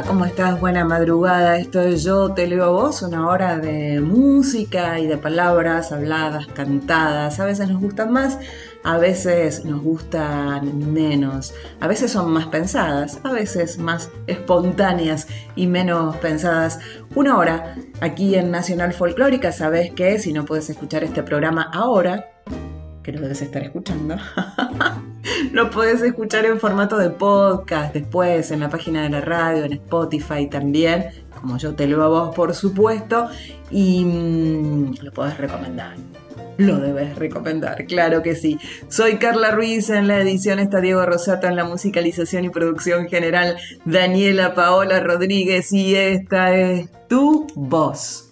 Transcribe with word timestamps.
¿Cómo 0.00 0.24
estás? 0.24 0.58
Buena 0.58 0.86
madrugada. 0.86 1.58
Esto 1.58 1.82
es 1.82 2.02
Yo 2.02 2.32
Te 2.32 2.46
Leo 2.46 2.64
a 2.64 2.68
Vos, 2.70 3.02
una 3.02 3.28
hora 3.28 3.58
de 3.58 4.00
música 4.00 4.98
y 4.98 5.06
de 5.06 5.18
palabras 5.18 5.92
habladas, 5.92 6.46
cantadas. 6.46 7.38
A 7.38 7.44
veces 7.44 7.68
nos 7.68 7.82
gustan 7.82 8.10
más, 8.10 8.38
a 8.84 8.96
veces 8.96 9.66
nos 9.66 9.82
gustan 9.82 10.92
menos. 10.94 11.52
A 11.80 11.88
veces 11.88 12.10
son 12.10 12.32
más 12.32 12.46
pensadas, 12.46 13.20
a 13.22 13.32
veces 13.32 13.76
más 13.78 14.10
espontáneas 14.26 15.26
y 15.56 15.66
menos 15.66 16.16
pensadas. 16.16 16.78
Una 17.14 17.36
hora 17.36 17.76
aquí 18.00 18.34
en 18.34 18.50
Nacional 18.50 18.94
Folclórica. 18.94 19.52
Sabes 19.52 19.92
que 19.92 20.18
si 20.18 20.32
no 20.32 20.46
puedes 20.46 20.70
escuchar 20.70 21.04
este 21.04 21.22
programa 21.22 21.68
ahora, 21.70 22.30
que 23.02 23.12
lo 23.12 23.20
debes 23.20 23.42
estar 23.42 23.62
escuchando. 23.62 24.16
lo 25.52 25.70
puedes 25.70 26.02
escuchar 26.02 26.44
en 26.46 26.58
formato 26.58 26.98
de 26.98 27.10
podcast 27.10 27.94
después 27.94 28.50
en 28.50 28.60
la 28.60 28.68
página 28.68 29.02
de 29.02 29.10
la 29.10 29.20
radio, 29.20 29.64
en 29.64 29.74
Spotify 29.74 30.46
también, 30.48 31.06
como 31.40 31.58
yo 31.58 31.74
te 31.74 31.86
lo 31.86 32.08
vos 32.08 32.34
por 32.34 32.54
supuesto, 32.54 33.28
y 33.70 34.04
mm, 34.04 34.94
lo 35.02 35.12
puedes 35.12 35.36
recomendar. 35.38 35.96
Lo 36.58 36.78
debes 36.78 37.16
recomendar, 37.16 37.86
claro 37.86 38.22
que 38.22 38.34
sí. 38.34 38.58
Soy 38.88 39.16
Carla 39.16 39.52
Ruiz, 39.52 39.88
en 39.88 40.06
la 40.06 40.20
edición 40.20 40.58
está 40.58 40.80
Diego 40.80 41.04
Rosato, 41.04 41.46
en 41.46 41.56
la 41.56 41.64
musicalización 41.64 42.44
y 42.44 42.50
producción 42.50 43.08
general 43.08 43.56
Daniela 43.86 44.54
Paola 44.54 45.00
Rodríguez 45.00 45.72
y 45.72 45.96
esta 45.96 46.54
es 46.54 46.90
tu 47.08 47.46
voz. 47.54 48.31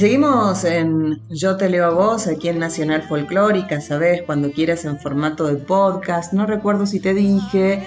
seguimos 0.00 0.64
en 0.64 1.20
Yo 1.28 1.58
te 1.58 1.68
leo 1.68 1.84
a 1.84 1.90
vos, 1.90 2.26
aquí 2.26 2.48
en 2.48 2.58
Nacional 2.58 3.02
Folclórica, 3.02 3.82
¿sabes? 3.82 4.22
Cuando 4.22 4.50
quieras 4.50 4.86
en 4.86 4.98
formato 4.98 5.46
de 5.46 5.56
podcast. 5.56 6.32
No 6.32 6.46
recuerdo 6.46 6.86
si 6.86 7.00
te 7.00 7.12
dije 7.12 7.82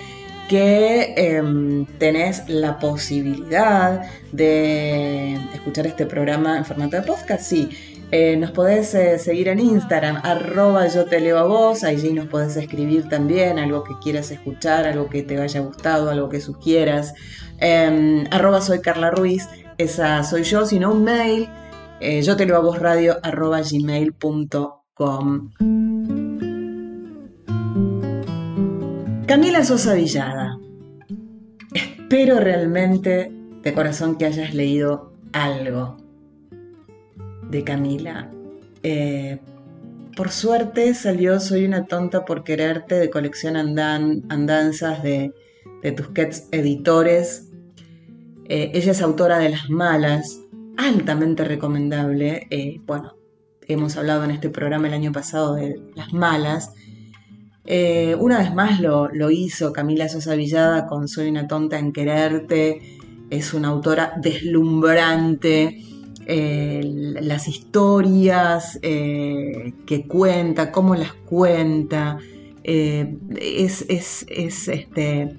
que 0.47 1.15
em, 1.17 1.87
tenés 1.97 2.47
la 2.47 2.77
posibilidad 2.77 4.03
de 4.31 5.33
escuchar 5.55 5.87
este 5.87 6.05
programa 6.05 6.55
en 6.55 6.65
formato 6.65 6.97
de 6.97 7.01
podcast. 7.01 7.41
Sí, 7.41 7.69
eh, 8.11 8.37
nos 8.37 8.51
podés 8.51 8.93
eh, 8.93 9.17
seguir 9.17 9.47
en 9.47 9.59
Instagram, 9.59 10.21
arroba 10.21 10.85
yo 10.89 11.05
te 11.05 11.19
leo 11.19 11.39
a 11.39 11.45
vos, 11.45 11.83
allí 11.83 12.13
nos 12.13 12.27
podés 12.27 12.55
escribir 12.57 13.09
también 13.09 13.57
algo 13.57 13.83
que 13.83 13.95
quieras 14.03 14.29
escuchar, 14.29 14.85
algo 14.85 15.09
que 15.09 15.23
te 15.23 15.41
haya 15.41 15.61
gustado, 15.61 16.11
algo 16.11 16.29
que 16.29 16.41
sugieras. 16.41 17.15
Em, 17.57 18.25
arroba 18.29 18.61
soy 18.61 18.81
Carla 18.81 19.11
esa 19.79 20.23
soy 20.23 20.43
yo, 20.43 20.67
sino 20.67 20.91
un 20.91 21.03
mail 21.03 21.49
eh, 21.99 22.21
yo 22.21 22.35
te 22.35 22.45
lo 22.45 22.57
a 22.73 22.77
radio. 22.77 23.17
Camila 29.25 29.63
Sosa 29.63 29.93
Villada. 29.93 30.59
Espero 31.73 32.39
realmente 32.39 33.31
de 33.63 33.73
corazón 33.73 34.17
que 34.17 34.25
hayas 34.25 34.53
leído 34.53 35.13
algo 35.31 35.97
de 37.49 37.63
Camila. 37.63 38.29
Eh, 38.83 39.39
por 40.15 40.29
suerte 40.29 40.93
salió 40.93 41.39
Soy 41.39 41.65
una 41.65 41.85
tonta 41.85 42.25
por 42.25 42.43
quererte 42.43 42.95
de 42.95 43.09
colección 43.09 43.55
andanzas 43.57 45.01
de, 45.01 45.33
Tusquets 45.95 46.47
Editores. 46.51 47.49
Eh, 48.47 48.71
ella 48.73 48.91
es 48.91 49.01
autora 49.01 49.39
de 49.39 49.49
Las 49.49 49.69
Malas, 49.69 50.39
altamente 50.77 51.43
recomendable. 51.43 52.47
Eh, 52.49 52.81
bueno, 52.85 53.15
hemos 53.67 53.97
hablado 53.97 54.23
en 54.23 54.31
este 54.31 54.49
programa 54.49 54.87
el 54.87 54.93
año 54.93 55.11
pasado 55.11 55.55
de 55.55 55.81
Las 55.95 56.13
Malas. 56.13 56.73
Eh, 57.65 58.15
una 58.19 58.39
vez 58.39 58.53
más 58.53 58.79
lo, 58.81 59.09
hizo 59.31 59.71
Camila 59.71 60.09
Sosa 60.09 60.35
Villada 60.35 60.85
con 60.85 61.07
Soy 61.07 61.29
una 61.29 61.47
tonta 61.47 61.79
en 61.79 61.93
quererte. 61.93 62.97
Es 63.29 63.53
una 63.53 63.69
autora 63.69 64.13
deslumbrante. 64.21 65.81
Eh, 66.25 66.81
las 67.21 67.47
historias 67.47 68.79
que 68.81 70.05
cuenta, 70.07 70.71
cómo 70.71 70.95
las 70.95 71.13
cuenta, 71.13 72.17
es, 72.63 73.85
es, 73.89 74.25
este, 74.29 75.37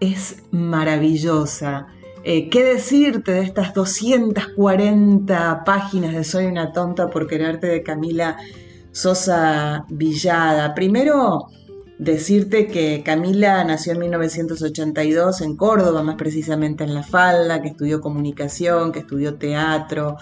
es 0.00 0.42
maravillosa. 0.50 1.93
Eh, 2.26 2.48
¿Qué 2.48 2.64
decirte 2.64 3.32
de 3.32 3.42
estas 3.42 3.74
240 3.74 5.62
páginas 5.66 6.14
de 6.14 6.24
Soy 6.24 6.46
una 6.46 6.72
tonta 6.72 7.10
por 7.10 7.26
quererte 7.26 7.66
de 7.66 7.82
Camila 7.82 8.38
Sosa 8.92 9.84
Villada? 9.90 10.74
Primero, 10.74 11.48
decirte 11.98 12.66
que 12.66 13.02
Camila 13.04 13.62
nació 13.64 13.92
en 13.92 13.98
1982 13.98 15.42
en 15.42 15.54
Córdoba, 15.54 16.02
más 16.02 16.14
precisamente 16.16 16.84
en 16.84 16.94
La 16.94 17.02
Falda, 17.02 17.60
que 17.60 17.68
estudió 17.68 18.00
comunicación, 18.00 18.90
que 18.90 19.00
estudió 19.00 19.34
teatro, 19.34 20.16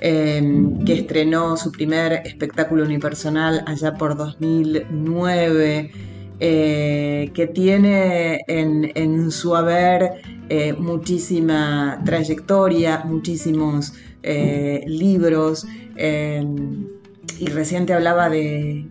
em, 0.00 0.84
que 0.84 0.94
estrenó 0.94 1.56
su 1.56 1.70
primer 1.70 2.14
espectáculo 2.26 2.82
unipersonal 2.82 3.62
allá 3.64 3.94
por 3.94 4.16
2009. 4.16 5.92
Eh, 6.40 7.30
que 7.32 7.46
tiene 7.46 8.40
en, 8.48 9.30
su 9.30 9.54
haber 9.54 10.20
eh, 10.48 10.72
muchísima 10.72 12.02
trayectoria, 12.04 13.02
muchísimos 13.04 13.92
eh, 14.22 14.82
libros, 14.86 15.64
y 15.96 17.46
reciente 17.46 17.94
hablaba 17.94 18.28
de, 18.28 18.88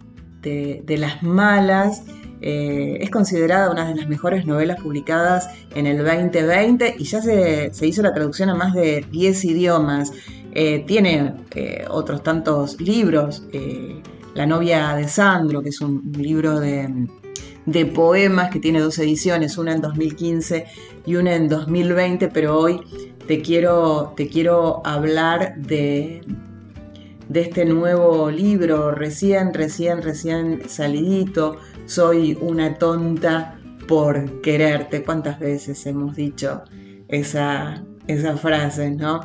Las 0.87 1.21
Malas. 1.21 2.03
es 2.39 3.09
considerada 3.09 3.71
una 3.71 3.89
de 3.89 3.95
las 3.95 4.07
mejores 4.07 4.45
novelas 4.45 4.81
publicadas 4.81 5.49
en 5.75 5.85
el 5.85 5.97
2020 5.97 6.95
y 6.97 7.03
ya 7.03 7.21
se, 7.21 7.73
se 7.73 7.87
hizo 7.87 8.01
la 8.01 8.13
traducción 8.13 8.49
a 8.49 8.55
más 8.55 8.73
de 8.73 9.05
10 9.11 9.45
idiomas. 9.45 10.13
tiene 10.87 11.33
otros 11.89 12.23
tantos 12.23 12.79
libros. 12.79 13.43
La 14.33 14.45
novia 14.45 14.95
de 14.95 15.07
Sandro, 15.07 15.61
que 15.61 15.69
es 15.69 15.81
un 15.81 16.11
libro 16.17 16.59
de, 16.59 16.89
de 17.65 17.85
poemas 17.85 18.49
que 18.51 18.59
tiene 18.59 18.79
dos 18.79 18.99
ediciones, 18.99 19.57
una 19.57 19.73
en 19.73 19.81
2015 19.81 20.65
y 21.05 21.15
una 21.15 21.35
en 21.35 21.49
2020, 21.49 22.27
pero 22.29 22.57
hoy 22.57 22.81
te 23.27 23.41
quiero, 23.41 24.13
te 24.15 24.27
quiero 24.27 24.81
hablar 24.85 25.55
de, 25.57 26.21
de 27.29 27.41
este 27.41 27.65
nuevo 27.65 28.29
libro, 28.29 28.91
recién, 28.91 29.53
recién, 29.53 30.01
recién 30.01 30.61
salidito, 30.67 31.57
Soy 31.85 32.37
una 32.39 32.75
tonta 32.75 33.59
por 33.89 34.41
quererte. 34.41 35.03
¿Cuántas 35.03 35.37
veces 35.39 35.85
hemos 35.85 36.15
dicho 36.15 36.63
esa, 37.09 37.83
esa 38.07 38.37
frase, 38.37 38.91
no? 38.91 39.19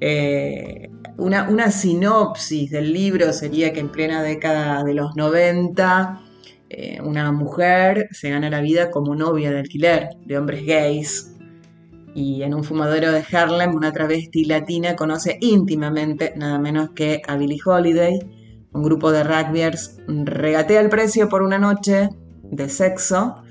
Eh, 0.00 0.90
una, 1.18 1.48
una, 1.50 1.70
sinopsis 1.70 2.70
del 2.70 2.94
libro 2.94 3.32
sería 3.34 3.74
que 3.74 3.80
en 3.80 3.90
plena 3.90 4.22
década 4.22 4.84
de 4.84 4.94
los 4.94 5.16
90 5.16 6.22
eh, 6.70 7.00
una 7.02 7.32
mujer 7.32 8.08
se 8.10 8.30
gana 8.30 8.50
la 8.50 8.60
vida 8.60 8.90
como 8.90 9.14
novia 9.14 9.50
de 9.50 9.60
alquiler 9.60 10.10
de 10.26 10.38
hombres 10.38 10.66
gays 10.66 11.34
y 12.14 12.42
en 12.42 12.52
un 12.52 12.64
fumadero 12.64 13.12
de 13.12 13.24
Harlem 13.30 13.74
una 13.74 13.92
travesti 13.92 14.44
latina 14.44 14.96
conoce 14.96 15.38
íntimamente 15.40 16.34
nada 16.36 16.58
menos 16.58 16.90
que 16.90 17.22
a 17.26 17.36
Billie 17.36 17.60
Holiday. 17.64 18.18
Un 18.72 18.82
grupo 18.82 19.12
de 19.12 19.24
rugbyers 19.24 19.98
regatea 20.08 20.80
el 20.80 20.88
precio 20.88 21.28
por 21.28 21.42
una 21.42 21.58
noche 21.58 22.08
de 22.42 22.68
sexo 22.68 23.42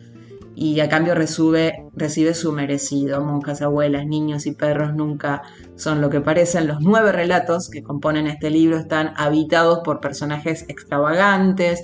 y 0.54 0.80
a 0.80 0.90
cambio 0.90 1.16
recibe, 1.16 1.86
recibe 1.96 2.34
su 2.34 2.52
merecido. 2.52 3.24
Monjas, 3.24 3.62
abuelas, 3.62 4.06
niños 4.06 4.46
y 4.48 4.52
perros 4.52 4.94
nunca 4.96 5.44
son 5.76 6.02
lo 6.02 6.10
que 6.10 6.20
parecen. 6.20 6.68
Los 6.68 6.82
nueve 6.82 7.12
relatos 7.12 7.70
que 7.70 7.84
componen 7.84 8.28
este 8.28 8.50
libro 8.50 8.78
están 8.78 9.14
habitados 9.16 9.80
por 9.86 10.02
personajes 10.02 10.66
extravagantes, 10.68 11.82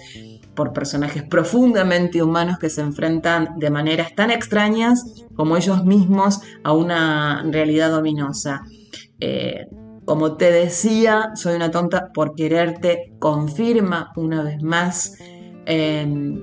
por 0.55 0.73
personajes 0.73 1.23
profundamente 1.23 2.21
humanos 2.21 2.57
que 2.59 2.69
se 2.69 2.81
enfrentan 2.81 3.57
de 3.57 3.69
maneras 3.69 4.15
tan 4.15 4.31
extrañas 4.31 5.25
como 5.35 5.57
ellos 5.57 5.85
mismos 5.85 6.41
a 6.63 6.73
una 6.73 7.43
realidad 7.49 7.93
ominosa. 7.95 8.63
Eh, 9.19 9.67
como 10.05 10.35
te 10.35 10.51
decía, 10.51 11.31
soy 11.35 11.55
una 11.55 11.71
tonta 11.71 12.11
por 12.13 12.35
quererte, 12.35 13.13
confirma 13.19 14.11
una 14.15 14.43
vez 14.43 14.61
más 14.61 15.17
eh, 15.65 16.41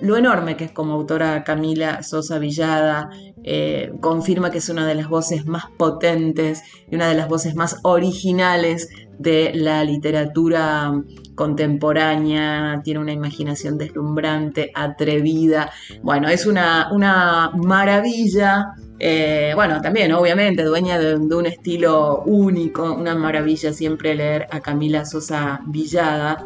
lo 0.00 0.16
enorme 0.16 0.56
que 0.56 0.64
es 0.64 0.72
como 0.72 0.92
autora 0.92 1.42
Camila 1.44 2.02
Sosa 2.02 2.38
Villada, 2.38 3.10
eh, 3.44 3.92
confirma 4.00 4.50
que 4.50 4.58
es 4.58 4.68
una 4.68 4.86
de 4.86 4.94
las 4.94 5.08
voces 5.08 5.46
más 5.46 5.64
potentes 5.76 6.62
y 6.90 6.94
una 6.94 7.08
de 7.08 7.14
las 7.14 7.28
voces 7.28 7.54
más 7.54 7.80
originales 7.82 8.88
de 9.18 9.52
la 9.54 9.84
literatura 9.84 10.92
contemporánea, 11.34 12.80
tiene 12.82 13.00
una 13.00 13.12
imaginación 13.12 13.78
deslumbrante, 13.78 14.70
atrevida, 14.74 15.70
bueno, 16.02 16.28
es 16.28 16.46
una, 16.46 16.88
una 16.92 17.50
maravilla. 17.54 18.74
Eh, 18.98 19.52
bueno, 19.54 19.80
también 19.80 20.12
obviamente 20.12 20.64
dueña 20.64 20.98
de, 20.98 21.14
un 21.14 21.46
estilo 21.46 22.22
único, 22.26 22.92
una 22.92 23.14
maravilla 23.14 23.72
siempre 23.72 24.14
leer 24.14 24.46
a 24.50 24.60
Camila 24.60 25.04
Sosa 25.04 25.60
Villada. 25.66 26.44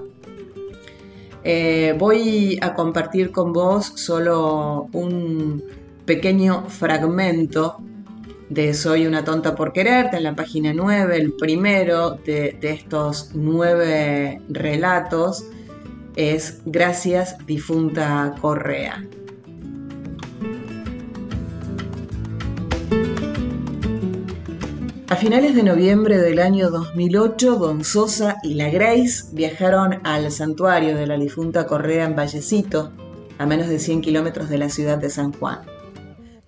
Eh, 1.45 1.97
voy 1.99 2.59
a 2.61 2.75
compartir 2.75 3.33
con 3.33 3.53
vos 3.53 3.93
solo 3.97 4.89
un 4.93 5.63
pequeño 6.05 6.69
fragmento 6.69 7.79
de 8.53 8.75
Soy 8.75 9.07
una 9.07 9.25
tonta 9.25 9.55
por 9.55 9.73
quererte 9.73 10.19
en 10.19 10.25
la 10.25 10.35
página 10.35 10.75
9, 10.75 11.17
el 11.17 11.33
primero 11.33 12.11
de, 12.11 12.59
estos 12.61 13.31
nueve 13.33 14.43
relatos 14.51 15.47
es 16.17 16.61
Gracias 16.67 17.39
difunta 17.47 18.35
Correa. 18.43 19.03
A 25.09 25.17
finales 25.17 25.55
de 25.55 25.63
noviembre 25.63 26.19
del 26.19 26.39
año 26.39 26.71
2008, 26.71 27.57
Don 27.57 27.85
Sosa 27.85 28.37
y 28.43 28.55
la 28.55 28.69
Grace 28.69 29.25
viajaron 29.33 30.01
al 30.05 30.31
santuario 30.31 30.95
de 30.95 31.07
la 31.07 31.17
difunta 31.17 31.67
Correa 31.67 32.05
en 32.05 32.17
Vallecito, 32.17 32.93
a 33.39 33.47
menos 33.47 33.69
de 33.69 33.79
100 33.79 34.03
kilómetros 34.03 34.51
de 34.51 34.59
la 34.59 34.69
ciudad 34.69 34.99
de 34.99 35.09
San 35.09 35.33
Juan. 35.33 35.72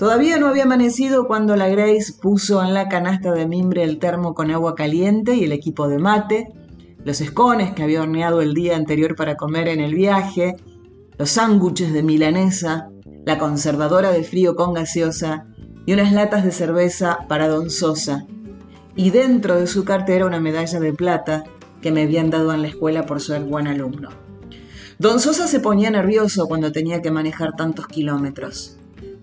Todavía 0.05 0.37
no 0.37 0.49
había 0.49 0.65
amanecido 0.65 1.27
cuando 1.27 1.57
la 1.57 1.71
Grace 1.71 2.13
puso 2.21 2.63
en 2.63 2.75
la 2.75 2.91
canasta 2.91 3.33
de 3.33 3.49
mimbre 3.49 3.85
el 3.85 3.99
termo 3.99 4.35
con 4.35 4.51
agua 4.51 4.75
caliente 4.75 5.35
y 5.35 5.45
el 5.45 5.53
equipo 5.53 5.89
de 5.89 5.99
mate, 5.99 6.53
los 7.07 7.23
escones 7.23 7.73
que 7.73 7.85
había 7.85 8.03
horneado 8.03 8.43
el 8.43 8.53
día 8.53 8.77
anterior 8.77 9.17
para 9.17 9.37
comer 9.37 9.67
en 9.67 9.81
el 9.81 9.95
viaje, 9.95 10.57
los 11.17 11.31
sándwiches 11.31 11.95
de 11.95 12.03
milanesa, 12.03 12.91
la 13.25 13.39
conservadora 13.39 14.11
de 14.11 14.25
frío 14.25 14.57
con 14.57 14.75
gaseosa 14.75 15.47
y 15.87 15.95
unas 15.95 16.13
latas 16.13 16.45
de 16.45 16.53
cerveza 16.53 17.21
para 17.27 17.49
Don 17.49 17.71
Sosa, 17.71 18.27
y 18.95 19.09
dentro 19.09 19.59
de 19.59 19.67
su 19.67 19.87
cartera 19.87 20.27
una 20.27 20.39
medalla 20.39 20.81
de 20.81 20.93
plata 20.93 21.45
que 21.81 21.93
me 21.93 22.03
habían 22.03 22.29
dado 22.29 22.53
en 22.53 22.61
la 22.61 22.69
escuela 22.69 23.07
por 23.07 23.23
ser 23.23 23.41
buen 23.45 23.69
alumno. 23.69 24.11
Don 24.99 25.19
Sosa 25.19 25.47
se 25.47 25.61
ponía 25.61 25.91
nervioso 25.91 26.47
cuando 26.47 26.73
tenía 26.73 27.01
que 27.01 27.11
manejar 27.11 27.57
tantos 27.57 27.87
kilómetros. 27.87 28.74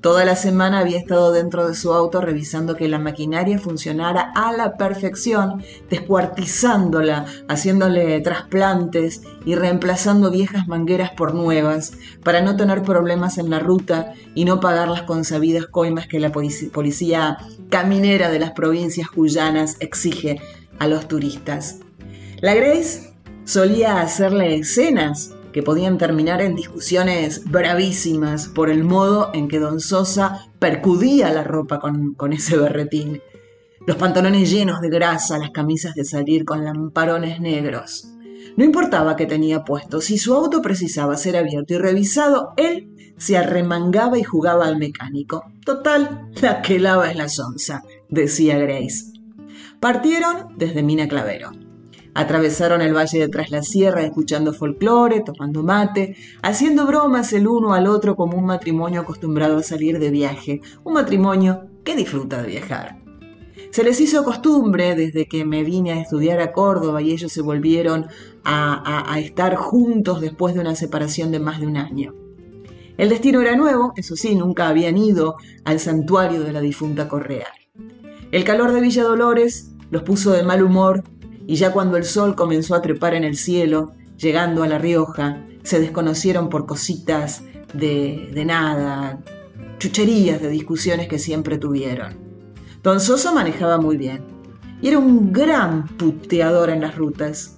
Toda 0.01 0.25
la 0.25 0.36
semana 0.36 0.80
había 0.80 0.98
estado 0.98 1.31
dentro 1.31 1.68
de 1.68 1.75
su 1.75 1.94
auto 1.94 2.21
revisando 2.21 2.75
que 2.75 2.88
la 2.88 2.98
maquinaria 2.98 3.59
funcionara 3.59 4.31
a 4.33 4.51
la 4.51 4.75
perfección, 4.75 5.63
descuartizándola, 5.92 7.27
haciéndole 7.48 8.19
trasplantes 8.21 9.21
y 9.45 9.53
reemplazando 9.53 10.31
viejas 10.31 10.68
mangueras 10.68 11.12
por 11.12 11.36
nuevas, 11.36 11.94
para 12.24 12.42
no 12.42 12.56
tener 12.56 12.81
problemas 12.81 13.38
en 13.38 13.51
la 13.51 13.59
ruta 13.59 14.13
y 14.33 14.45
no 14.45 14.59
pagar 14.59 14.88
las 14.88 15.03
consabidas 15.03 15.68
coimas 15.68 16.07
que 16.07 16.19
la 16.19 16.31
policía 16.31 17.38
caminera 17.69 18.31
de 18.31 18.39
las 18.39 18.51
provincias 18.51 19.07
cuyanas 19.07 19.77
exige 19.81 20.42
a 20.80 20.88
los 20.88 21.07
turistas. 21.07 21.77
La 22.39 22.56
Grace 22.56 23.13
solía 23.45 24.01
hacerle 24.01 24.56
escenas 24.56 25.36
que 25.51 25.63
podían 25.63 25.98
terminar 25.98 26.42
en 26.42 26.56
discusiones 26.56 27.44
bravísimas 27.45 28.48
por 28.48 28.69
el 28.69 28.83
modo 28.83 29.31
en 29.33 29.48
que 29.48 29.59
don 29.59 29.80
Sosa 29.80 30.48
percudía 30.59 31.31
la 31.31 31.44
ropa 31.44 31.80
con, 31.80 32.13
con 32.13 32.33
ese 32.33 32.57
berretín. 32.57 33.21
Los 33.86 33.98
pantalones 33.98 34.51
llenos 34.51 34.80
de 34.81 34.89
grasa, 34.89 35.38
las 35.38 35.51
camisas 35.51 35.95
de 35.95 36.06
salir 36.06 36.45
con 36.45 36.63
lamparones 36.63 37.39
negros. 37.39 38.07
No 38.57 38.63
importaba 38.63 39.15
qué 39.15 39.25
tenía 39.25 39.63
puesto, 39.63 40.01
si 40.01 40.18
su 40.18 40.33
auto 40.33 40.62
precisaba 40.62 41.18
ser 41.18 41.38
abierto 41.38 41.74
y 41.74 41.77
revisado, 41.77 42.53
él 42.58 43.13
se 43.17 43.38
arremangaba 43.38 44.17
y 44.17 44.24
jugaba 44.24 44.65
al 44.65 44.77
mecánico. 44.77 45.43
Total, 45.65 46.29
la 46.41 46.62
que 46.62 46.79
lava 46.79 47.10
es 47.10 47.15
la 47.15 47.29
sonza, 47.29 47.84
decía 48.10 48.58
Grace. 48.58 49.13
Partieron 49.79 50.58
desde 50.58 50.84
Mina 50.84 51.08
Clavero. 51.08 51.51
Atravesaron 52.13 52.82
el 52.82 52.94
valle 52.94 53.20
de 53.20 53.30
tras 53.30 53.51
la 53.51 53.63
sierra 53.63 54.03
escuchando 54.03 54.53
folclore, 54.53 55.22
tomando 55.22 55.63
mate, 55.63 56.18
haciendo 56.41 56.86
bromas 56.86 57.32
el 57.32 57.48
uno 57.48 57.74
al 57.74 57.88
otro 57.88 58.15
como 58.15 58.38
un 58.38 58.46
matrimonio 58.46 59.01
acostumbrado 59.01 59.58
a 59.58 59.63
salir 59.63 59.98
de 59.98 60.12
viaje, 60.12 60.62
un 60.84 60.94
matrimonio 60.94 61.68
que 61.86 61.96
disfruta 61.96 62.41
de 62.41 62.50
viajar. 62.50 63.01
Se 63.72 63.86
les 63.86 64.01
hizo 64.01 64.25
costumbre 64.25 64.96
desde 64.96 65.27
que 65.27 65.46
me 65.46 65.63
vine 65.63 65.94
a 65.94 66.01
estudiar 66.01 66.41
a 66.41 66.51
Córdoba 66.51 67.01
y 67.01 67.12
ellos 67.12 67.32
se 67.32 67.41
volvieron 67.41 68.08
a, 68.44 69.13
a 69.13 69.20
estar 69.20 69.56
juntos 69.56 70.20
después 70.20 70.53
de 70.53 70.60
una 70.60 70.75
separación 70.75 71.32
de 71.32 71.39
más 71.39 71.62
de 71.62 71.68
un 71.68 71.77
año. 71.77 72.13
El 72.98 73.08
destino 73.08 73.39
era 73.39 73.56
nuevo, 73.56 73.94
eso 73.96 74.18
sí, 74.18 74.36
nunca 74.36 74.68
habían 74.68 74.98
ido 74.98 75.38
al 75.63 75.80
santuario 75.80 76.44
de 76.44 76.51
la 76.51 76.60
difunta 76.60 77.08
Correa. 77.08 77.48
El 78.32 78.44
calor 78.44 78.74
de 78.74 78.82
Villa 78.82 79.03
Dolores 79.03 79.72
los 79.89 80.03
puso 80.03 80.32
de 80.32 80.44
mal 80.44 80.62
humor 80.62 81.03
y 81.48 81.55
ya 81.55 81.71
cuando 81.71 81.98
el 81.98 82.03
sol 82.03 82.36
comenzó 82.36 82.75
a 82.75 82.81
trepar 82.81 83.13
en 83.13 83.24
el 83.24 83.36
cielo, 83.36 83.93
llegando 84.17 84.63
a 84.63 84.67
La 84.67 84.77
Rioja, 84.77 85.43
se 85.63 85.79
desconocieron 85.79 86.50
por 86.50 86.65
cositas 86.65 87.43
de, 87.74 88.31
nada, 88.45 89.19
chucherías 89.79 90.41
de 90.41 90.50
discusiones 90.50 91.07
que 91.07 91.19
siempre 91.19 91.57
tuvieron. 91.57 92.15
Don 92.83 93.00
Sosa 93.00 93.31
manejaba 93.31 93.77
muy 93.77 93.98
bien 93.98 94.24
y 94.81 94.88
era 94.88 95.00
un 95.00 95.31
gran 95.31 95.88
puteador 95.98 96.69
en 96.69 96.81
las 96.81 96.95
rutas. 96.95 97.57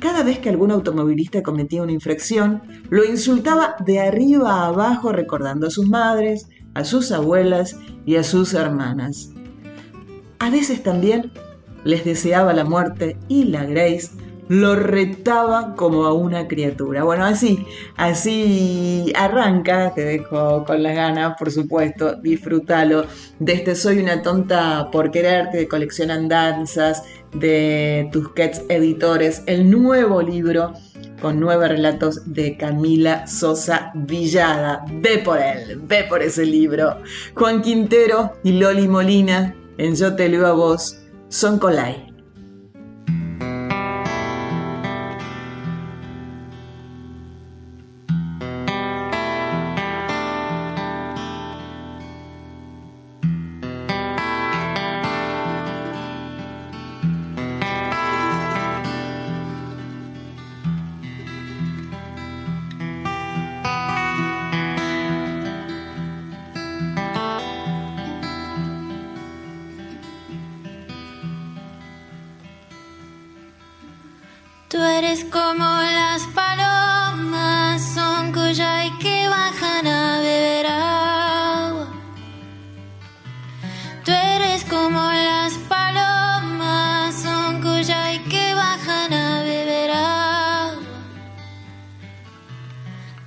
Cada 0.00 0.22
vez 0.22 0.38
que 0.38 0.48
algún 0.48 0.70
automovilista 0.70 1.42
cometía 1.42 1.82
una 1.82 1.92
infracción, 1.92 2.62
lo 2.88 3.04
insultaba 3.04 3.76
de 3.84 4.00
arriba 4.00 4.62
a 4.62 4.66
abajo 4.68 5.12
recordando 5.12 5.66
a 5.66 5.70
sus 5.70 5.88
madres, 5.88 6.48
a 6.74 6.84
sus 6.84 7.12
abuelas 7.12 7.76
y 8.06 8.16
a 8.16 8.22
sus 8.22 8.54
hermanas. 8.54 9.30
A 10.38 10.48
veces 10.48 10.82
también 10.82 11.32
les 11.84 12.04
deseaba 12.04 12.52
la 12.52 12.64
muerte 12.64 13.16
y 13.28 13.44
la 13.44 13.64
Grace 13.64 14.10
lo 14.50 14.74
retaba 14.74 15.76
como 15.76 16.06
a 16.06 16.12
una 16.12 16.48
criatura. 16.48 17.04
Bueno, 17.04 17.24
así, 17.24 17.64
así 17.96 19.12
arranca, 19.14 19.94
te 19.94 20.04
dejo 20.04 20.64
con 20.64 20.82
las 20.82 20.96
ganas, 20.96 21.36
por 21.38 21.52
supuesto, 21.52 22.16
disfrútalo 22.16 23.04
de 23.38 23.52
este 23.52 23.76
Soy 23.76 24.00
una 24.00 24.22
tonta 24.22 24.88
por 24.90 25.12
quererte, 25.12 25.68
de 25.68 26.28
danzas, 26.28 27.04
de 27.32 28.08
Tusquets 28.10 28.64
Editores, 28.68 29.44
el 29.46 29.70
nuevo 29.70 30.20
libro 30.20 30.72
con 31.22 31.38
nueve 31.38 31.68
relatos 31.68 32.34
de 32.34 32.56
Camila 32.56 33.28
Sosa 33.28 33.92
Villada. 33.94 34.84
Ve 34.94 35.18
por 35.18 35.38
él, 35.38 35.80
ve 35.84 36.06
por 36.08 36.22
ese 36.22 36.44
libro. 36.44 36.96
Juan 37.36 37.62
Quintero 37.62 38.32
y 38.42 38.52
Loli 38.52 38.88
Molina 38.88 39.54
en 39.78 39.94
Yo 39.94 40.16
te 40.16 40.28
leo 40.28 40.46
a 40.48 40.52
vos 40.52 40.99
son 41.30 41.58
Colai. 41.60 42.09
Tú 74.70 74.78
eres 74.80 75.24
como 75.24 75.64
las 75.64 76.22
palomas, 76.32 77.82
son 77.92 78.30
cuya 78.30 78.84
y 78.84 78.90
que 78.98 79.26
bajan 79.28 79.84
a 79.84 80.20
beber 80.20 80.66
agua. 80.66 81.88
Tú 84.04 84.12
eres 84.12 84.64
como 84.66 85.10
las 85.10 85.54
palomas, 85.68 87.16
son 87.20 87.60
cuya 87.60 88.12
y 88.12 88.18
que 88.30 88.54
bajan 88.54 89.12
a 89.12 89.42
beber 89.42 89.90
agua. 89.90 90.82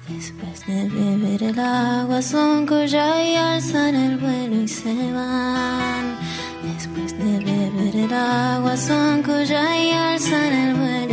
Después 0.08 0.66
de 0.66 0.88
beber 0.88 1.44
el 1.44 1.60
agua, 1.60 2.22
son 2.22 2.66
cuya 2.66 3.22
y 3.22 3.36
alzan 3.36 3.96
el 3.96 4.18
vuelo 4.18 4.62
y 4.62 4.68
se 4.70 5.12
van. 5.12 6.18
Después 6.64 7.12
de 7.20 7.40
beber 7.40 7.96
el 7.98 8.14
agua, 8.14 8.78
son 8.78 9.22
cuya 9.24 9.78
y 9.78 9.92
alzan 9.92 10.54
el 10.54 10.74
vuelo. 10.76 11.13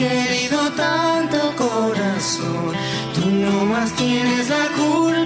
querido 0.00 0.70
tanto 0.72 1.38
corazón, 1.56 2.72
tú 3.14 3.30
no 3.30 3.66
más 3.66 3.92
tienes 3.92 4.48
la 4.48 4.66
cura. 4.76 5.19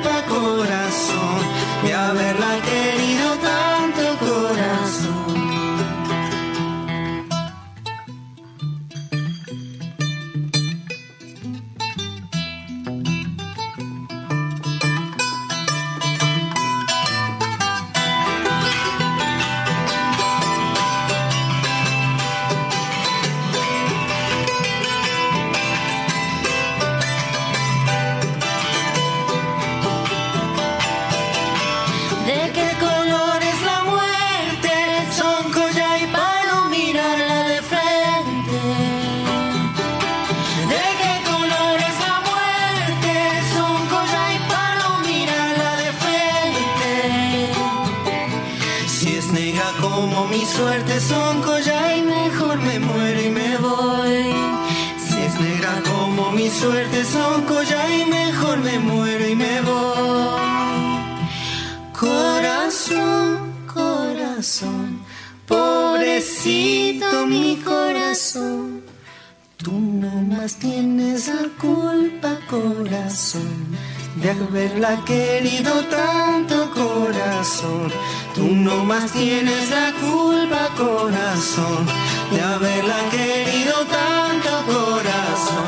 de 74.25 74.31
haberla 74.31 75.04
querido 75.04 75.85
tanto 75.85 76.71
corazón. 76.71 77.93
Tú 78.35 78.47
no 78.54 78.83
más 78.83 79.12
tienes 79.12 79.69
la 79.69 79.93
culpa 80.00 80.71
corazón 80.78 81.85
de 82.33 82.40
haberla 82.40 83.00
querido 83.11 83.75
tanto 83.85 84.50
corazón. 84.73 85.66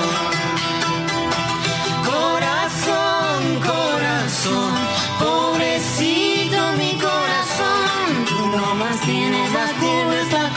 Corazón, 2.13 3.41
corazón, 3.73 4.73
pobrecito 5.21 6.59
mi 6.81 6.93
corazón. 7.09 8.07
Tú 8.27 8.41
no 8.57 8.75
más 8.77 8.99
tienes 9.03 9.53
la 9.53 9.69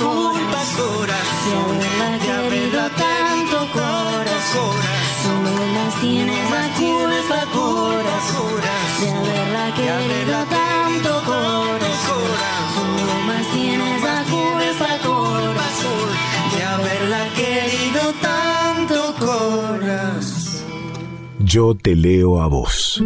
culpa, 0.05 0.59
corazón 0.77 1.05
de 1.45 1.51
haberla 1.61 2.11
querido 2.25 2.81
tanto 3.05 3.57
corazón. 3.73 4.75
Tú 5.21 5.31
no 5.43 5.65
más 5.75 5.93
tienes 5.99 6.28
leo 21.51 22.39
a 22.39 22.47
vos. 22.47 23.03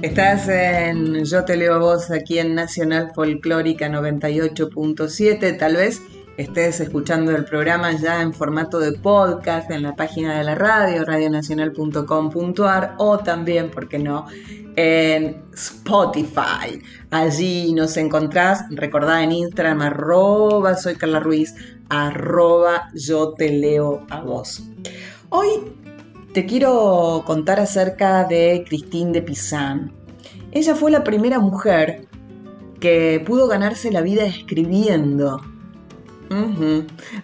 Estás 0.00 0.48
en 0.48 1.24
Yo 1.24 1.44
te 1.44 1.56
leo 1.56 1.74
a 1.74 1.78
vos 1.78 2.12
aquí 2.12 2.38
en 2.38 2.54
Nacional 2.54 3.10
Folclórica 3.14 3.88
98.7. 3.88 5.58
Tal 5.58 5.74
vez 5.74 6.02
estés 6.36 6.78
escuchando 6.78 7.34
el 7.34 7.46
programa 7.46 7.90
ya 8.00 8.22
en 8.22 8.32
formato 8.32 8.78
de 8.78 8.92
podcast 8.92 9.72
en 9.72 9.82
la 9.82 9.96
página 9.96 10.38
de 10.38 10.44
la 10.44 10.54
radio, 10.54 11.04
radionacional.com.ar 11.04 12.94
o 12.98 13.18
también, 13.18 13.72
¿por 13.72 13.88
qué 13.88 13.98
no?, 13.98 14.26
en 14.76 15.42
Spotify. 15.52 16.80
Allí 17.10 17.72
nos 17.72 17.96
encontrás, 17.96 18.64
recordá 18.70 19.24
en 19.24 19.32
Instagram, 19.32 19.82
arroba 19.82 20.76
soy 20.76 20.94
Carla 20.94 21.18
Ruiz, 21.18 21.56
arroba 21.88 22.90
yo 22.94 23.34
te 23.34 23.50
leo 23.50 24.06
a 24.10 24.20
vos. 24.20 24.62
Hoy 25.30 25.48
te 26.32 26.46
quiero 26.46 27.22
contar 27.26 27.60
acerca 27.60 28.24
de 28.24 28.64
Christine 28.66 29.12
de 29.12 29.22
Pizan. 29.22 29.92
Ella 30.52 30.74
fue 30.74 30.90
la 30.90 31.04
primera 31.04 31.38
mujer 31.38 32.06
que 32.80 33.22
pudo 33.26 33.48
ganarse 33.48 33.90
la 33.90 34.00
vida 34.00 34.24
escribiendo. 34.24 35.40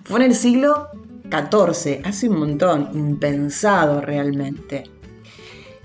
Fue 0.04 0.21
en 0.21 0.26
el 0.26 0.35
siglo 0.35 0.88
XIV, 1.30 2.00
hace 2.04 2.28
un 2.28 2.38
montón, 2.38 2.90
impensado 2.94 4.00
realmente. 4.00 4.85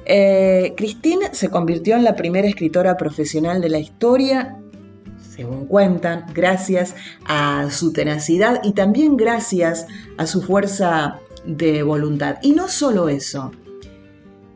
Eh, 0.05 0.74
Christine 0.75 1.33
se 1.33 1.50
convirtió 1.50 1.95
en 1.95 2.03
la 2.03 2.15
primera 2.15 2.48
escritora 2.48 2.98
profesional 2.98 3.62
de 3.62 3.69
la 3.69 3.79
historia 3.79 4.58
según 5.39 5.67
cuentan, 5.67 6.25
gracias 6.34 6.96
a 7.24 7.72
su 7.72 7.93
tenacidad 7.93 8.60
y 8.62 8.74
también 8.74 9.15
gracias 9.15 9.88
a 10.17 10.27
su 10.27 10.41
fuerza 10.41 11.22
de 11.46 11.81
voluntad. 11.81 12.39
Y 12.41 12.51
no 12.51 12.67
solo 12.67 13.08
eso, 13.08 13.53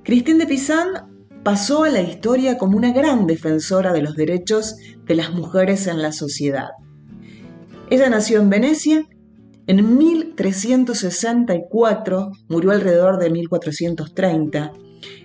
Christine 0.04 0.40
de 0.40 0.48
Pizan 0.48 1.10
pasó 1.42 1.86
a 1.86 1.90
la 1.90 2.02
historia 2.02 2.58
como 2.58 2.76
una 2.76 2.92
gran 2.92 3.28
defensora 3.28 3.94
de 3.94 4.02
los 4.02 4.18
derechos 4.18 4.76
de 5.06 5.16
las 5.16 5.32
mujeres 5.32 5.88
en 5.88 6.02
la 6.02 6.12
sociedad. 6.12 6.72
Ella 7.90 8.10
nació 8.10 8.42
en 8.42 8.50
Venecia 8.50 9.08
en 9.68 9.98
1364, 9.98 12.32
murió 12.50 12.72
alrededor 12.72 13.20
de 13.20 13.30
1430. 13.30 14.74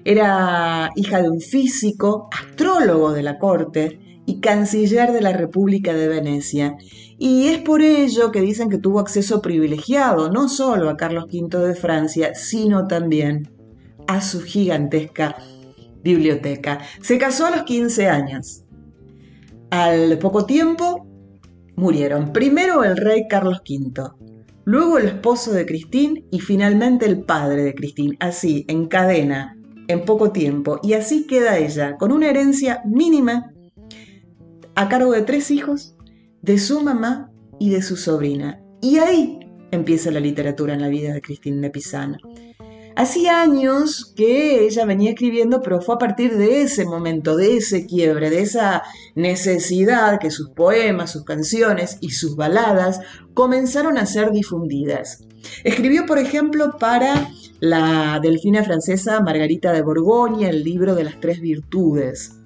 Era 0.05 0.91
hija 0.95 1.21
de 1.21 1.29
un 1.29 1.41
físico, 1.41 2.29
astrólogo 2.31 3.11
de 3.11 3.25
la 3.25 3.41
corte 3.41 4.08
y 4.29 4.41
canciller 4.41 5.13
de 5.13 5.23
la 5.23 5.33
República 5.33 5.95
de 5.95 6.07
Venecia. 6.07 6.77
Y 7.19 7.49
es 7.49 7.63
por 7.63 7.81
ello 7.81 8.31
que 8.31 8.43
dicen 8.43 8.69
que 8.69 8.77
tuvo 8.77 9.01
acceso 9.01 9.41
privilegiado 9.41 10.31
no 10.31 10.51
solo 10.51 10.91
a 10.91 10.99
Carlos 10.99 11.25
V 11.33 11.67
de 11.67 11.75
Francia, 11.75 12.35
sino 12.35 12.87
también 12.87 13.49
a 14.07 14.21
su 14.21 14.43
gigantesca 14.43 15.35
biblioteca. 16.05 16.79
Se 17.01 17.17
casó 17.17 17.47
a 17.47 17.53
los 17.53 17.63
15 17.63 18.07
años. 18.07 18.65
Al 19.71 20.19
poco 20.19 20.45
tiempo 20.45 21.07
murieron 21.77 22.35
primero 22.35 22.85
el 22.85 22.99
rey 22.99 23.29
Carlos 23.31 23.63
V, 23.67 24.11
luego 24.67 24.99
el 24.99 25.07
esposo 25.07 25.53
de 25.53 25.65
Cristín 25.65 26.27
y 26.31 26.41
finalmente 26.41 27.07
el 27.07 27.23
padre 27.23 27.63
de 27.63 27.75
Cristín, 27.75 28.15
así, 28.21 28.67
en 28.69 28.89
cadena, 28.89 29.57
en 29.87 30.05
poco 30.05 30.33
tiempo. 30.33 30.81
Y 30.83 30.93
así 30.93 31.27
queda 31.27 31.57
ella, 31.57 31.97
con 31.97 32.13
una 32.13 32.29
herencia 32.29 32.83
mínima 32.85 33.55
a 34.79 34.89
cargo 34.89 35.11
de 35.11 35.23
tres 35.23 35.51
hijos, 35.51 35.97
de 36.41 36.57
su 36.57 36.81
mamá 36.81 37.33
y 37.59 37.71
de 37.71 37.83
su 37.83 37.97
sobrina. 37.97 38.63
Y 38.81 38.99
ahí 38.99 39.41
empieza 39.73 40.13
la 40.13 40.21
literatura 40.21 40.75
en 40.75 40.81
la 40.81 40.87
vida 40.87 41.13
de 41.13 41.21
Cristín 41.21 41.61
de 41.61 41.69
Pisano. 41.69 42.19
Hacía 42.95 43.43
años 43.43 44.13
que 44.15 44.65
ella 44.65 44.85
venía 44.85 45.11
escribiendo, 45.11 45.63
pero 45.63 45.81
fue 45.81 45.97
a 45.97 45.99
partir 45.99 46.37
de 46.37 46.63
ese 46.63 46.85
momento, 46.85 47.37
de 47.37 47.57
ese 47.57 47.87
quiebre, 47.87 48.31
de 48.31 48.43
esa 48.43 48.85
necesidad 49.17 50.21
que 50.21 50.31
sus 50.31 50.51
poemas, 50.51 51.11
sus 51.11 51.25
canciones 51.25 51.99
y 52.01 52.11
sus 52.11 52.37
baladas 52.37 53.01
comenzaron 53.35 53.99
a 53.99 54.07
ser 54.07 54.31
difundidas. 54.31 55.27
Escribió, 55.65 56.07
por 56.07 56.19
ejemplo, 56.19 56.77
para 56.79 57.33
la 57.59 58.21
delfina 58.23 58.63
francesa 58.63 59.21
Margarita 59.23 59.73
de 59.73 59.83
Borgoña 59.83 60.49
el 60.49 60.63
libro 60.63 60.95
de 60.95 61.03
las 61.03 61.19
tres 61.19 61.41
virtudes. 61.41 62.38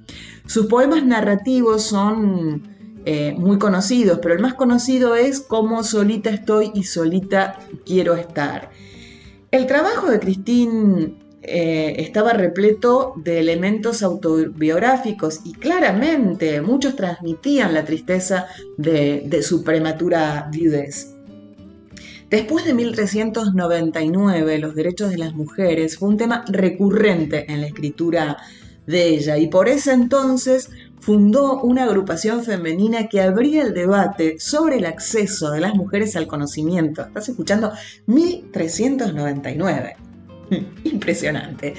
Sus 0.46 0.66
poemas 0.66 1.04
narrativos 1.04 1.82
son 1.82 2.62
eh, 3.04 3.34
muy 3.36 3.58
conocidos, 3.58 4.20
pero 4.22 4.34
el 4.34 4.40
más 4.40 4.54
conocido 4.54 5.16
es 5.16 5.40
Como 5.40 5.82
solita 5.82 6.30
estoy 6.30 6.70
y 6.74 6.84
solita 6.84 7.58
quiero 7.84 8.14
estar. 8.14 8.70
El 9.50 9.66
trabajo 9.66 10.10
de 10.10 10.20
Christine 10.20 11.14
eh, 11.42 11.96
estaba 11.98 12.32
repleto 12.32 13.14
de 13.16 13.40
elementos 13.40 14.04
autobiográficos 14.04 15.40
y 15.44 15.52
claramente 15.54 16.60
muchos 16.60 16.94
transmitían 16.94 17.74
la 17.74 17.84
tristeza 17.84 18.46
de, 18.78 19.24
de 19.26 19.42
su 19.42 19.64
prematura 19.64 20.48
viudez. 20.52 21.16
Después 22.30 22.64
de 22.64 22.72
1399, 22.72 24.58
los 24.58 24.74
derechos 24.74 25.10
de 25.10 25.18
las 25.18 25.34
mujeres 25.34 25.98
fue 25.98 26.08
un 26.08 26.16
tema 26.16 26.44
recurrente 26.48 27.52
en 27.52 27.60
la 27.60 27.66
escritura 27.66 28.38
y 28.94 29.46
por 29.46 29.68
ese 29.68 29.92
entonces 29.92 30.70
fundó 31.00 31.60
una 31.62 31.84
agrupación 31.84 32.44
femenina 32.44 33.08
que 33.08 33.20
abría 33.20 33.62
el 33.62 33.74
debate 33.74 34.38
sobre 34.38 34.76
el 34.76 34.86
acceso 34.86 35.50
de 35.50 35.60
las 35.60 35.74
mujeres 35.74 36.14
al 36.14 36.26
conocimiento. 36.26 37.02
Estás 37.02 37.30
escuchando 37.30 37.72
1399. 38.06 39.96
Impresionante. 40.84 41.74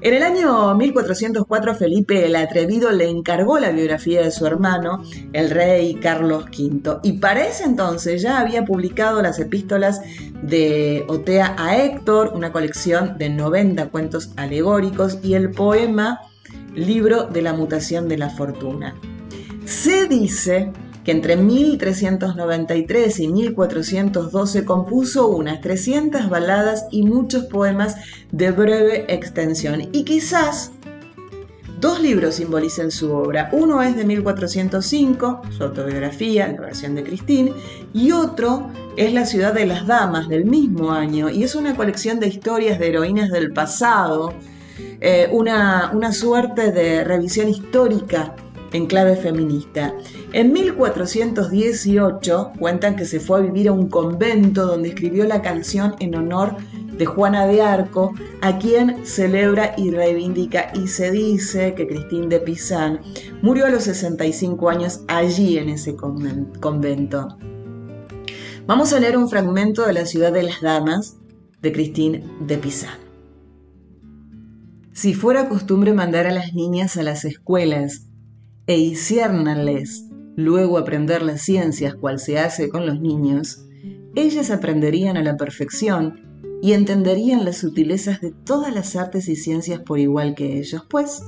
En 0.00 0.14
el 0.14 0.22
año 0.22 0.76
1404 0.76 1.74
Felipe 1.74 2.24
el 2.24 2.36
Atrevido 2.36 2.92
le 2.92 3.08
encargó 3.08 3.58
la 3.58 3.72
biografía 3.72 4.22
de 4.22 4.30
su 4.30 4.46
hermano, 4.46 5.02
el 5.32 5.50
rey 5.50 5.94
Carlos 5.94 6.44
V, 6.56 7.00
y 7.02 7.14
para 7.14 7.44
ese 7.44 7.64
entonces 7.64 8.22
ya 8.22 8.38
había 8.38 8.64
publicado 8.64 9.20
las 9.22 9.40
epístolas 9.40 10.00
de 10.40 11.04
Otea 11.08 11.56
a 11.58 11.78
Héctor, 11.78 12.30
una 12.32 12.52
colección 12.52 13.18
de 13.18 13.30
90 13.30 13.88
cuentos 13.88 14.30
alegóricos, 14.36 15.18
y 15.24 15.34
el 15.34 15.50
poema 15.50 16.20
Libro 16.78 17.24
de 17.24 17.42
la 17.42 17.54
mutación 17.54 18.08
de 18.08 18.18
la 18.18 18.30
fortuna. 18.30 18.94
Se 19.64 20.06
dice 20.06 20.72
que 21.04 21.10
entre 21.10 21.36
1393 21.36 23.18
y 23.20 23.28
1412 23.28 24.64
compuso 24.64 25.28
unas 25.28 25.60
300 25.60 26.30
baladas 26.30 26.86
y 26.90 27.02
muchos 27.02 27.46
poemas 27.46 27.96
de 28.30 28.52
breve 28.52 29.12
extensión. 29.12 29.88
Y 29.92 30.04
quizás 30.04 30.70
dos 31.80 32.00
libros 32.00 32.36
simbolicen 32.36 32.92
su 32.92 33.12
obra. 33.12 33.48
Uno 33.52 33.82
es 33.82 33.96
de 33.96 34.04
1405, 34.04 35.42
su 35.50 35.64
autobiografía, 35.64 36.46
la 36.48 36.60
versión 36.60 36.94
de 36.94 37.02
Christine, 37.02 37.52
y 37.92 38.12
otro 38.12 38.70
es 38.96 39.12
La 39.12 39.26
ciudad 39.26 39.52
de 39.52 39.66
las 39.66 39.86
damas 39.86 40.28
del 40.28 40.44
mismo 40.44 40.92
año, 40.92 41.28
y 41.28 41.42
es 41.42 41.54
una 41.54 41.74
colección 41.74 42.20
de 42.20 42.28
historias 42.28 42.78
de 42.78 42.88
heroínas 42.88 43.30
del 43.30 43.52
pasado 43.52 44.34
eh, 45.00 45.28
una, 45.32 45.90
una 45.94 46.12
suerte 46.12 46.72
de 46.72 47.04
revisión 47.04 47.48
histórica 47.48 48.34
en 48.72 48.86
clave 48.86 49.16
feminista. 49.16 49.94
En 50.32 50.52
1418 50.52 52.52
cuentan 52.58 52.96
que 52.96 53.04
se 53.04 53.20
fue 53.20 53.38
a 53.38 53.42
vivir 53.42 53.68
a 53.68 53.72
un 53.72 53.88
convento 53.88 54.66
donde 54.66 54.90
escribió 54.90 55.24
la 55.24 55.42
canción 55.42 55.94
en 56.00 56.14
honor 56.14 56.56
de 56.98 57.06
Juana 57.06 57.46
de 57.46 57.62
Arco, 57.62 58.12
a 58.42 58.58
quien 58.58 59.06
celebra 59.06 59.74
y 59.76 59.90
reivindica, 59.90 60.72
y 60.74 60.88
se 60.88 61.12
dice 61.12 61.74
que 61.74 61.86
Cristín 61.86 62.28
de 62.28 62.40
Pizán 62.40 63.00
murió 63.40 63.66
a 63.66 63.70
los 63.70 63.84
65 63.84 64.68
años 64.68 65.02
allí 65.06 65.58
en 65.58 65.68
ese 65.68 65.94
convento. 65.94 67.38
Vamos 68.66 68.92
a 68.92 69.00
leer 69.00 69.16
un 69.16 69.30
fragmento 69.30 69.86
de 69.86 69.92
La 69.92 70.04
ciudad 70.04 70.32
de 70.32 70.42
las 70.42 70.60
damas 70.60 71.16
de 71.62 71.72
Cristín 71.72 72.24
de 72.46 72.58
Pizán. 72.58 73.07
Si 75.00 75.14
fuera 75.14 75.48
costumbre 75.48 75.92
mandar 75.92 76.26
a 76.26 76.32
las 76.32 76.54
niñas 76.54 76.96
a 76.96 77.04
las 77.04 77.24
escuelas 77.24 78.08
e 78.66 78.78
hiciérnales 78.78 80.08
luego 80.34 80.76
aprender 80.76 81.22
las 81.22 81.40
ciencias 81.40 81.94
cual 81.94 82.18
se 82.18 82.40
hace 82.40 82.68
con 82.68 82.84
los 82.84 83.00
niños, 83.00 83.64
ellas 84.16 84.50
aprenderían 84.50 85.16
a 85.16 85.22
la 85.22 85.36
perfección 85.36 86.42
y 86.60 86.72
entenderían 86.72 87.44
las 87.44 87.58
sutilezas 87.58 88.20
de 88.20 88.32
todas 88.32 88.74
las 88.74 88.96
artes 88.96 89.28
y 89.28 89.36
ciencias 89.36 89.78
por 89.82 90.00
igual 90.00 90.34
que 90.34 90.58
ellos, 90.58 90.82
pues, 90.90 91.22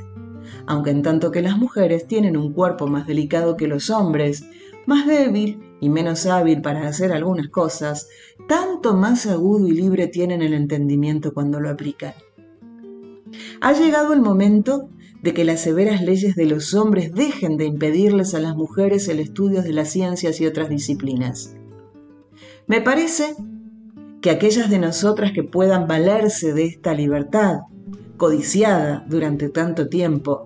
aunque 0.67 0.91
en 0.91 1.03
tanto 1.03 1.31
que 1.31 1.41
las 1.41 1.57
mujeres 1.57 2.09
tienen 2.09 2.37
un 2.37 2.53
cuerpo 2.53 2.89
más 2.89 3.07
delicado 3.07 3.57
que 3.57 3.69
los 3.69 3.89
hombres, 3.89 4.43
más 4.87 5.07
débil 5.07 5.63
y 5.81 5.91
menos 5.91 6.27
hábil 6.27 6.61
para 6.61 6.89
hacer 6.89 7.13
algunas 7.13 7.51
cosas, 7.51 8.09
tanto 8.49 8.95
más 8.95 9.27
agudo 9.27 9.69
y 9.69 9.75
libre 9.75 10.09
tienen 10.09 10.43
el 10.43 10.55
entendimiento 10.55 11.33
cuando 11.33 11.61
lo 11.61 11.71
aplican. 11.71 12.15
Ha 13.61 13.73
llegado 13.73 14.13
el 14.13 14.21
momento 14.21 14.89
de 15.23 15.35
que 15.35 15.45
las 15.45 15.61
severas 15.61 16.03
leyes 16.03 16.35
de 16.35 16.47
los 16.47 16.75
hombres 16.75 17.13
dejen 17.13 17.57
de 17.57 17.67
impedirles 17.67 18.35
a 18.35 18.41
las 18.41 18.57
mujeres 18.57 19.09
el 19.09 19.21
estudio 19.21 19.63
de 19.63 19.73
las 19.73 19.91
ciencias 19.91 20.41
y 20.41 20.47
otras 20.47 20.69
disciplinas. 20.69 21.55
Me 22.67 22.81
parece 22.81 23.35
que 24.21 24.31
aquellas 24.31 24.71
de 24.71 24.79
nosotras 24.79 25.33
que 25.33 25.43
puedan 25.43 25.87
valerse 25.87 26.53
de 26.53 26.65
esta 26.65 26.95
libertad, 26.95 27.61
codiciada 28.17 29.05
durante 29.09 29.49
tanto 29.49 29.89
tiempo, 29.89 30.45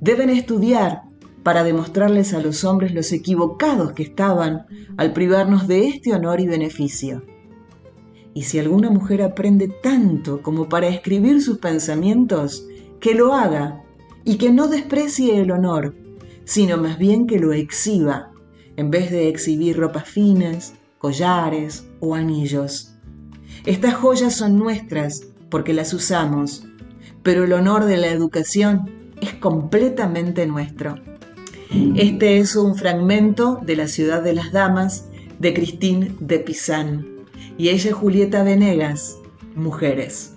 deben 0.00 0.30
estudiar 0.30 1.02
para 1.42 1.62
demostrarles 1.62 2.34
a 2.34 2.40
los 2.40 2.64
hombres 2.64 2.92
los 2.94 3.12
equivocados 3.12 3.92
que 3.92 4.02
estaban 4.02 4.66
al 4.96 5.12
privarnos 5.12 5.68
de 5.68 5.88
este 5.88 6.12
honor 6.14 6.40
y 6.40 6.46
beneficio. 6.46 7.22
Y 8.34 8.42
si 8.42 8.58
alguna 8.58 8.90
mujer 8.90 9.22
aprende 9.22 9.68
tanto 9.68 10.42
como 10.42 10.68
para 10.68 10.88
escribir 10.88 11.40
sus 11.40 11.58
pensamientos, 11.58 12.66
que 13.00 13.14
lo 13.14 13.32
haga 13.32 13.82
y 14.24 14.36
que 14.36 14.50
no 14.50 14.66
desprecie 14.66 15.40
el 15.40 15.52
honor, 15.52 15.94
sino 16.44 16.76
más 16.76 16.98
bien 16.98 17.28
que 17.28 17.38
lo 17.38 17.52
exhiba, 17.52 18.32
en 18.76 18.90
vez 18.90 19.12
de 19.12 19.28
exhibir 19.28 19.78
ropas 19.78 20.08
finas, 20.08 20.74
collares 20.98 21.86
o 22.00 22.16
anillos. 22.16 22.96
Estas 23.66 23.94
joyas 23.94 24.34
son 24.34 24.58
nuestras 24.58 25.28
porque 25.48 25.72
las 25.72 25.94
usamos, 25.94 26.66
pero 27.22 27.44
el 27.44 27.52
honor 27.52 27.84
de 27.84 27.98
la 27.98 28.08
educación 28.08 28.90
es 29.20 29.32
completamente 29.34 30.46
nuestro. 30.46 30.96
Este 31.94 32.38
es 32.38 32.56
un 32.56 32.74
fragmento 32.74 33.60
de 33.64 33.76
La 33.76 33.86
ciudad 33.86 34.22
de 34.22 34.34
las 34.34 34.50
damas 34.50 35.08
de 35.38 35.54
Christine 35.54 36.14
de 36.18 36.40
Pizan 36.40 37.13
y 37.56 37.68
ella 37.68 37.90
es 37.90 37.94
Julieta 37.94 38.42
Venegas, 38.42 39.18
Mujeres. 39.54 40.33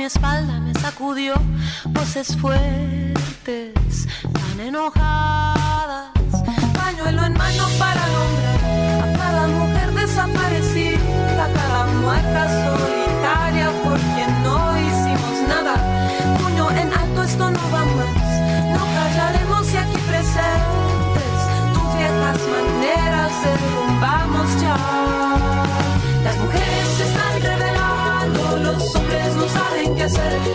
Mi 0.00 0.06
espalda, 0.06 0.58
me 0.60 0.72
sacudió 0.80 1.34
voces 1.88 2.34
fuertes, 2.38 4.08
tan 4.32 4.58
enojadas. 4.58 6.08
Pañuelo 6.72 7.22
en 7.26 7.34
mano 7.34 7.64
para 7.78 8.02
nombrar 8.16 9.04
a 9.04 9.18
cada 9.18 9.46
mujer 9.48 9.92
desaparecida, 9.92 11.44
cada 11.52 11.84
muerta 12.00 12.42
solitaria 12.64 13.68
por 13.84 13.98
quien 14.14 14.42
no 14.42 14.58
hicimos 14.86 15.36
nada. 15.46 15.74
Puño 16.38 16.70
en 16.70 16.90
alto, 16.94 17.22
esto 17.22 17.50
no 17.50 17.60
va 17.70 17.84
más, 17.98 18.30
no 18.74 18.82
callaremos 18.96 19.70
y 19.70 19.76
aquí 19.76 19.98
presentes 20.08 21.40
tus 21.74 21.88
viejas 21.98 22.40
maneras 22.56 23.32
derrumbamos 23.44 24.60
ya. 24.62 25.19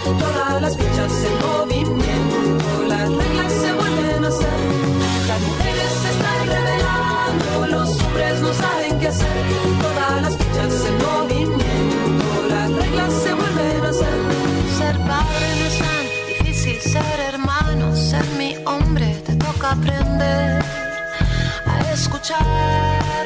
Todas 0.05 0.61
las 0.61 0.77
fichas 0.77 1.11
en 1.25 1.35
movimiento, 1.47 2.83
las 2.87 3.09
reglas 3.09 3.51
se 3.51 3.73
vuelven 3.73 4.23
a 4.23 4.27
hacer. 4.27 4.59
Las 5.27 5.41
mujeres 5.41 5.91
se 6.01 6.09
están 6.11 6.47
revelando, 6.47 7.67
los 7.75 8.01
hombres 8.03 8.41
no 8.41 8.53
saben 8.53 8.99
qué 8.99 9.07
hacer. 9.07 9.27
Todas 9.81 10.21
las 10.21 10.37
fichas 10.37 10.73
en 10.89 10.97
movimiento, 11.09 12.25
las 12.49 12.71
reglas 12.71 13.13
se 13.13 13.33
vuelven 13.33 13.85
a 13.85 13.89
hacer. 13.89 14.17
Ser 14.77 14.97
padre 14.99 15.47
no 15.59 15.65
es 15.65 15.79
tan 15.79 16.05
difícil, 16.27 16.79
ser 16.81 17.19
hermano, 17.33 17.95
ser 17.95 18.25
mi 18.37 18.55
hombre, 18.65 19.21
te 19.25 19.35
toca 19.35 19.71
aprender 19.71 20.63
a 21.65 21.91
escucharnos 21.93 23.25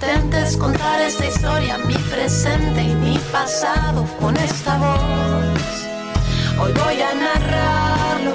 intentes 0.00 0.56
contar 0.56 1.00
esta 1.02 1.26
historia, 1.26 1.78
mi 1.78 1.94
presente 1.94 2.82
y 2.82 2.94
mi 2.94 3.19
pasado 3.32 4.04
con 4.20 4.36
esta 4.36 4.76
voz. 4.78 5.86
Hoy 6.60 6.72
voy 6.72 7.00
a 7.00 7.14
narrarlo, 7.14 8.34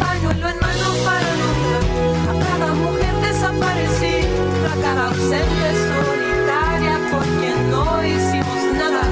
pañuelo 0.00 0.48
en 0.48 0.58
mano 0.58 0.88
para 1.04 1.28
nombrar 1.42 1.84
a 2.30 2.34
cada 2.48 2.68
mujer 2.74 3.14
desaparecida, 3.28 4.72
a 4.72 4.76
cada 4.82 5.02
ausente 5.08 5.68
solitaria 5.90 6.94
por 7.10 7.24
quien 7.38 7.70
no 7.70 8.04
hicimos 8.04 8.60
nada. 8.78 9.02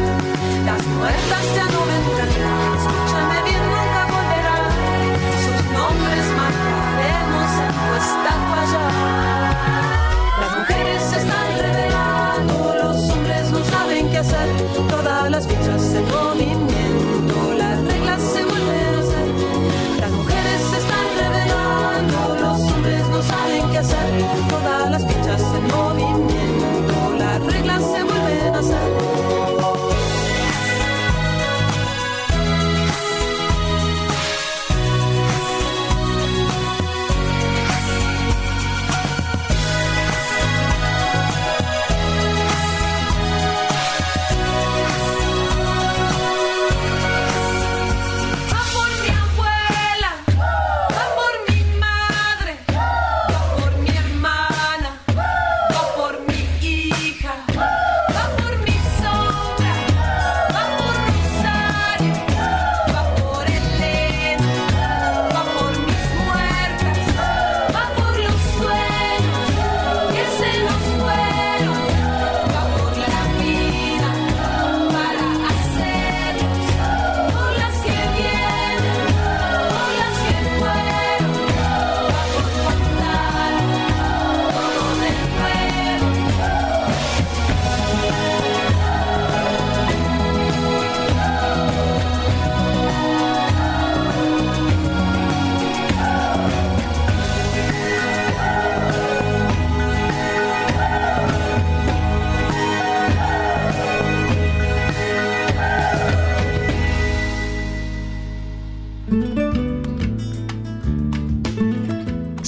Las 0.64 0.82
muertas 0.86 1.44
ya 1.54 1.66
no 1.66 1.73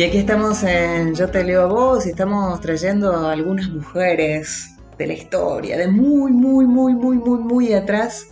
Y 0.00 0.02
aquí 0.02 0.16
estamos 0.16 0.62
en 0.62 1.14
Yo 1.14 1.28
te 1.28 1.44
leo 1.44 1.60
a 1.60 1.66
vos 1.66 2.06
y 2.06 2.08
estamos 2.08 2.58
trayendo 2.62 3.12
a 3.12 3.32
algunas 3.32 3.68
mujeres 3.68 4.74
de 4.96 5.06
la 5.06 5.12
historia, 5.12 5.76
de 5.76 5.88
muy, 5.88 6.32
muy, 6.32 6.66
muy, 6.66 6.94
muy, 6.94 7.18
muy, 7.18 7.38
muy 7.38 7.72
atrás, 7.74 8.28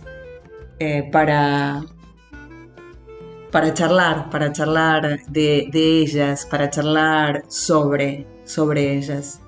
eh, 0.79 1.07
para, 1.11 1.85
para 3.51 3.71
charlar, 3.75 4.31
para 4.31 4.51
charlar 4.51 5.23
de, 5.27 5.69
ellas, 5.71 6.47
para 6.49 6.71
charlar 6.71 7.43
sobre, 7.49 8.25
sobre 8.45 8.97
ellas. 8.97 9.39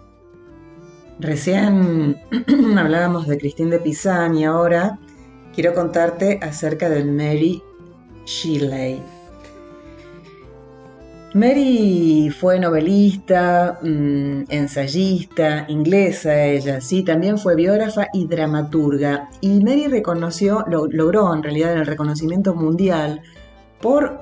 Recién 1.17 2.21
hablábamos 2.77 3.27
de 3.27 3.39
Cristín 3.39 3.71
de 3.71 3.79
Pizan 3.79 4.37
y 4.37 4.45
ahora 4.45 4.99
quiero 5.55 5.73
contarte 5.73 6.37
acerca 6.43 6.87
de 6.87 7.03
Mary 7.03 7.63
Shelley. 8.25 9.20
Mary 11.33 12.29
fue 12.29 12.59
novelista, 12.59 13.79
mm, 13.81 14.43
ensayista, 14.49 15.65
inglesa 15.69 16.43
ella, 16.43 16.81
sí, 16.81 17.03
también 17.03 17.37
fue 17.37 17.55
biógrafa 17.55 18.07
y 18.13 18.27
dramaturga. 18.27 19.29
Y 19.39 19.63
Mary 19.63 19.87
reconoció, 19.87 20.65
lo- 20.67 20.87
logró 20.87 21.33
en 21.33 21.41
realidad 21.41 21.73
el 21.73 21.85
reconocimiento 21.85 22.53
mundial 22.53 23.21
por 23.79 24.19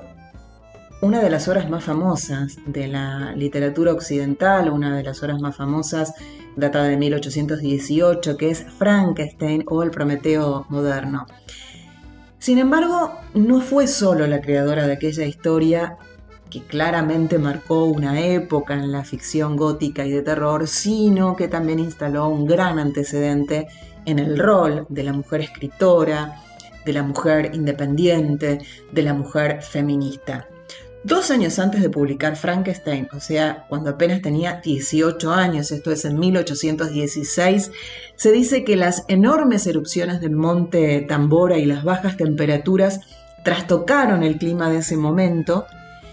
una 1.02 1.20
de 1.20 1.30
las 1.30 1.48
obras 1.48 1.68
más 1.68 1.82
famosas 1.82 2.58
de 2.66 2.86
la 2.86 3.32
literatura 3.34 3.92
occidental, 3.92 4.70
una 4.70 4.96
de 4.96 5.02
las 5.02 5.20
obras 5.22 5.40
más 5.40 5.56
famosas 5.56 6.14
data 6.56 6.84
de 6.84 6.96
1818, 6.96 8.36
que 8.36 8.50
es 8.50 8.64
Frankenstein 8.78 9.64
o 9.66 9.82
el 9.82 9.90
Prometeo 9.90 10.66
moderno. 10.68 11.26
Sin 12.38 12.58
embargo, 12.58 13.12
no 13.34 13.60
fue 13.60 13.86
solo 13.86 14.26
la 14.26 14.40
creadora 14.40 14.86
de 14.86 14.92
aquella 14.94 15.24
historia 15.24 15.96
que 16.50 16.62
claramente 16.64 17.38
marcó 17.38 17.84
una 17.84 18.20
época 18.20 18.74
en 18.74 18.92
la 18.92 19.04
ficción 19.04 19.56
gótica 19.56 20.04
y 20.04 20.10
de 20.10 20.22
terror, 20.22 20.66
sino 20.66 21.36
que 21.36 21.48
también 21.48 21.78
instaló 21.78 22.28
un 22.28 22.46
gran 22.46 22.78
antecedente 22.78 23.68
en 24.04 24.18
el 24.18 24.38
rol 24.38 24.86
de 24.88 25.04
la 25.04 25.12
mujer 25.12 25.42
escritora, 25.42 26.42
de 26.84 26.92
la 26.92 27.02
mujer 27.02 27.52
independiente, 27.54 28.58
de 28.92 29.02
la 29.02 29.14
mujer 29.14 29.62
feminista. 29.62 30.48
Dos 31.02 31.30
años 31.30 31.58
antes 31.58 31.80
de 31.80 31.88
publicar 31.88 32.36
Frankenstein, 32.36 33.08
o 33.14 33.20
sea, 33.20 33.64
cuando 33.70 33.90
apenas 33.90 34.20
tenía 34.20 34.60
18 34.62 35.32
años, 35.32 35.70
esto 35.70 35.92
es 35.92 36.04
en 36.04 36.18
1816, 36.18 37.72
se 38.16 38.32
dice 38.32 38.64
que 38.64 38.76
las 38.76 39.04
enormes 39.08 39.66
erupciones 39.66 40.20
del 40.20 40.36
monte 40.36 41.00
Tambora 41.08 41.56
y 41.56 41.64
las 41.64 41.84
bajas 41.84 42.18
temperaturas 42.18 43.00
trastocaron 43.44 44.22
el 44.22 44.36
clima 44.36 44.68
de 44.68 44.78
ese 44.78 44.98
momento 44.98 45.64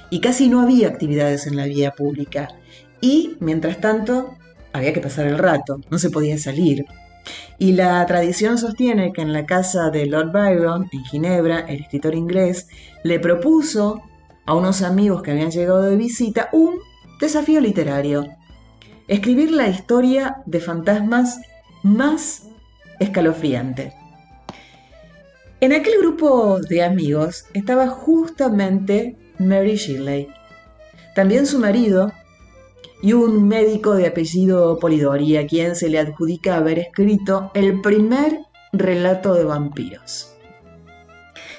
y 0.10 0.22
casi 0.22 0.50
no 0.50 0.62
había 0.62 0.88
actividades 0.88 1.48
en 1.48 1.56
la 1.56 1.66
vía 1.66 1.92
pública. 1.92 2.50
Y, 3.02 3.38
mientras 3.40 3.80
tanto, 3.80 4.36
había 4.74 4.94
que 4.94 5.02
pasar 5.02 5.28
el 5.28 5.38
rato, 5.38 5.82
no 5.90 6.00
se 6.00 6.10
podía 6.10 6.38
salir. 6.38 6.86
Y 7.60 7.74
la 7.74 8.06
tradición 8.06 8.58
sostiene 8.58 9.12
que 9.12 9.22
en 9.22 9.34
la 9.34 9.46
casa 9.46 9.90
de 9.90 10.06
Lord 10.06 10.32
Byron, 10.32 10.90
en 10.92 11.04
Ginebra, 11.06 11.60
el 11.62 11.82
escritor 11.82 12.16
inglés 12.16 12.68
le 13.04 13.20
propuso 13.20 14.02
a 14.46 14.56
unos 14.56 14.82
amigos 14.82 15.22
que 15.22 15.32
habían 15.32 15.52
llegado 15.52 15.82
de 15.82 15.98
visita 15.98 16.50
un 16.54 16.76
desafío 17.20 17.60
literario. 17.60 18.28
Escribir 19.08 19.52
la 19.52 19.68
historia 19.68 20.38
de 20.46 20.60
fantasmas 20.60 21.40
más 21.84 22.48
escalofriante. 23.00 23.94
En 25.60 25.74
aquel 25.74 25.98
grupo 26.00 26.60
de 26.60 26.84
amigos 26.84 27.46
estaba 27.54 27.88
justamente 27.88 29.18
Mary 29.40 29.76
Shirley, 29.76 30.28
también 31.16 31.46
su 31.46 31.60
marido 31.60 32.12
y 33.02 33.14
un 33.14 33.48
médico 33.48 33.96
de 33.96 34.08
apellido 34.08 34.80
Polidori, 34.80 35.38
a 35.38 35.48
quien 35.48 35.76
se 35.76 35.90
le 35.90 36.00
adjudica 36.00 36.58
haber 36.58 36.80
escrito 36.80 37.52
el 37.54 37.82
primer 37.82 38.40
relato 38.74 39.34
de 39.34 39.44
vampiros. 39.44 40.34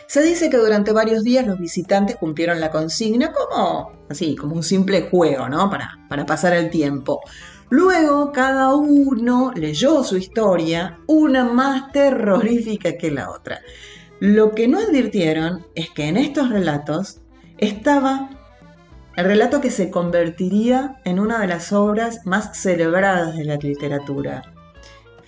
Se 0.06 0.22
dice 0.22 0.48
que 0.48 0.56
durante 0.56 0.92
varios 0.92 1.22
días 1.22 1.46
los 1.46 1.58
visitantes 1.58 2.16
cumplieron 2.16 2.60
la 2.60 2.70
consigna 2.70 3.32
como 3.32 3.92
así, 4.08 4.36
como 4.36 4.56
un 4.56 4.62
simple 4.62 5.08
juego, 5.10 5.48
¿no? 5.48 5.68
Para, 5.70 5.98
para 6.08 6.24
pasar 6.24 6.54
el 6.54 6.70
tiempo. 6.70 7.20
Luego 7.68 8.32
cada 8.32 8.74
uno 8.74 9.52
leyó 9.54 10.02
su 10.02 10.16
historia, 10.16 10.98
una 11.06 11.44
más 11.44 11.92
terrorífica 11.92 12.96
que 12.96 13.10
la 13.10 13.30
otra. 13.30 13.60
Lo 14.20 14.52
que 14.54 14.66
no 14.66 14.78
advirtieron 14.78 15.66
es 15.74 15.90
que 15.90 16.08
en 16.08 16.16
estos 16.16 16.48
relatos 16.48 17.20
estaba 17.58 18.30
el 19.16 19.24
relato 19.24 19.60
que 19.60 19.70
se 19.70 19.90
convertiría 19.90 21.00
en 21.04 21.18
una 21.18 21.40
de 21.40 21.48
las 21.48 21.72
obras 21.72 22.24
más 22.24 22.56
celebradas 22.56 23.36
de 23.36 23.44
la 23.44 23.56
literatura, 23.56 24.42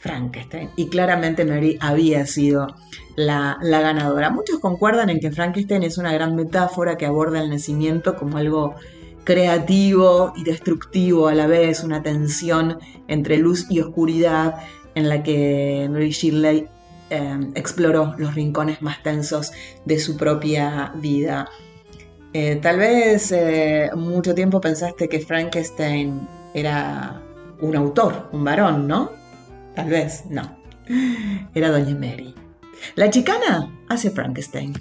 Frankenstein. 0.00 0.70
Y 0.76 0.86
claramente 0.88 1.44
Mary 1.44 1.76
había 1.80 2.24
sido 2.26 2.68
la, 3.16 3.58
ganadora. 3.60 4.30
Muchos 4.30 4.60
concuerdan 4.60 5.10
en 5.10 5.20
que 5.20 5.32
Frankenstein 5.32 5.82
es 5.82 5.98
una 5.98 6.12
gran 6.12 6.36
metáfora 6.36 6.96
que 6.96 7.06
aborda 7.06 7.40
el 7.40 7.50
nacimiento 7.50 8.16
como 8.16 8.38
algo 8.38 8.76
creativo 9.24 10.32
y 10.36 10.44
destructivo 10.44 11.28
a 11.28 11.34
la 11.34 11.46
vez, 11.46 11.82
una 11.84 12.02
tensión 12.02 12.78
entre 13.08 13.38
luz 13.38 13.66
y 13.68 13.80
oscuridad 13.80 14.54
en 14.94 15.08
la 15.08 15.22
que 15.22 15.88
Mary 15.90 16.10
Shirley 16.10 16.68
eh, 17.10 17.38
exploró 17.54 18.14
los 18.18 18.34
rincones 18.34 18.82
más 18.82 19.02
tensos 19.02 19.52
de 19.84 19.98
su 19.98 20.16
propia 20.16 20.92
vida. 20.96 21.48
Eh, 22.32 22.56
tal 22.62 22.78
vez 22.78 23.32
eh, 23.32 23.90
mucho 23.96 24.34
tiempo 24.34 24.60
pensaste 24.60 25.08
que 25.08 25.18
Frankenstein 25.20 26.28
era 26.54 27.20
un 27.60 27.74
autor, 27.74 28.28
un 28.32 28.44
varón, 28.44 28.86
¿no? 28.86 29.10
Tal 29.74 29.88
vez, 29.88 30.24
no. 30.30 30.56
Era 31.54 31.70
Doña 31.70 31.94
Mary. 31.94 32.34
La 32.94 33.10
chicana 33.10 33.70
hace 33.88 34.10
Frankenstein. 34.10 34.74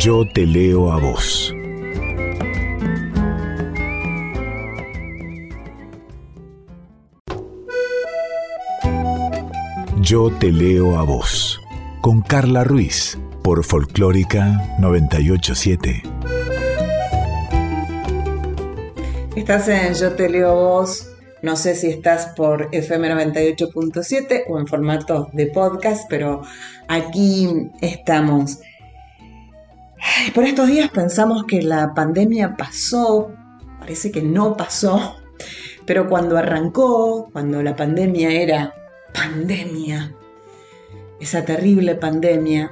Yo 0.00 0.24
te 0.32 0.46
leo 0.46 0.92
a 0.92 1.00
vos. 1.00 1.52
Yo 10.00 10.30
te 10.38 10.52
leo 10.52 10.96
a 10.96 11.02
vos. 11.02 11.60
Con 12.00 12.22
Carla 12.22 12.62
Ruiz 12.62 13.18
por 13.42 13.64
Folclórica 13.64 14.76
987. 14.78 16.02
Estás 19.34 19.66
en 19.66 19.94
Yo 19.94 20.12
te 20.12 20.28
leo 20.28 20.50
a 20.50 20.54
vos. 20.54 21.10
No 21.42 21.56
sé 21.56 21.74
si 21.74 21.88
estás 21.88 22.26
por 22.36 22.68
FM 22.70 23.14
98.7 23.14 24.44
o 24.48 24.60
en 24.60 24.68
formato 24.68 25.28
de 25.32 25.48
podcast, 25.48 26.06
pero 26.08 26.42
aquí 26.86 27.48
estamos. 27.80 28.60
Por 30.30 30.44
estos 30.44 30.68
días 30.68 30.90
pensamos 30.90 31.44
que 31.44 31.62
la 31.62 31.94
pandemia 31.94 32.56
pasó, 32.56 33.30
parece 33.78 34.10
que 34.10 34.22
no 34.22 34.56
pasó, 34.56 35.16
pero 35.86 36.08
cuando 36.08 36.36
arrancó, 36.36 37.30
cuando 37.32 37.62
la 37.62 37.76
pandemia 37.76 38.30
era 38.30 38.74
pandemia, 39.14 40.14
esa 41.20 41.44
terrible 41.44 41.94
pandemia, 41.94 42.70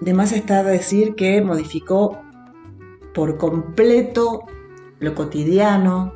de 0.00 0.14
más 0.14 0.32
está 0.32 0.62
decir 0.62 1.14
que 1.14 1.40
modificó 1.42 2.20
por 3.14 3.38
completo 3.38 4.44
lo 4.98 5.14
cotidiano, 5.14 6.12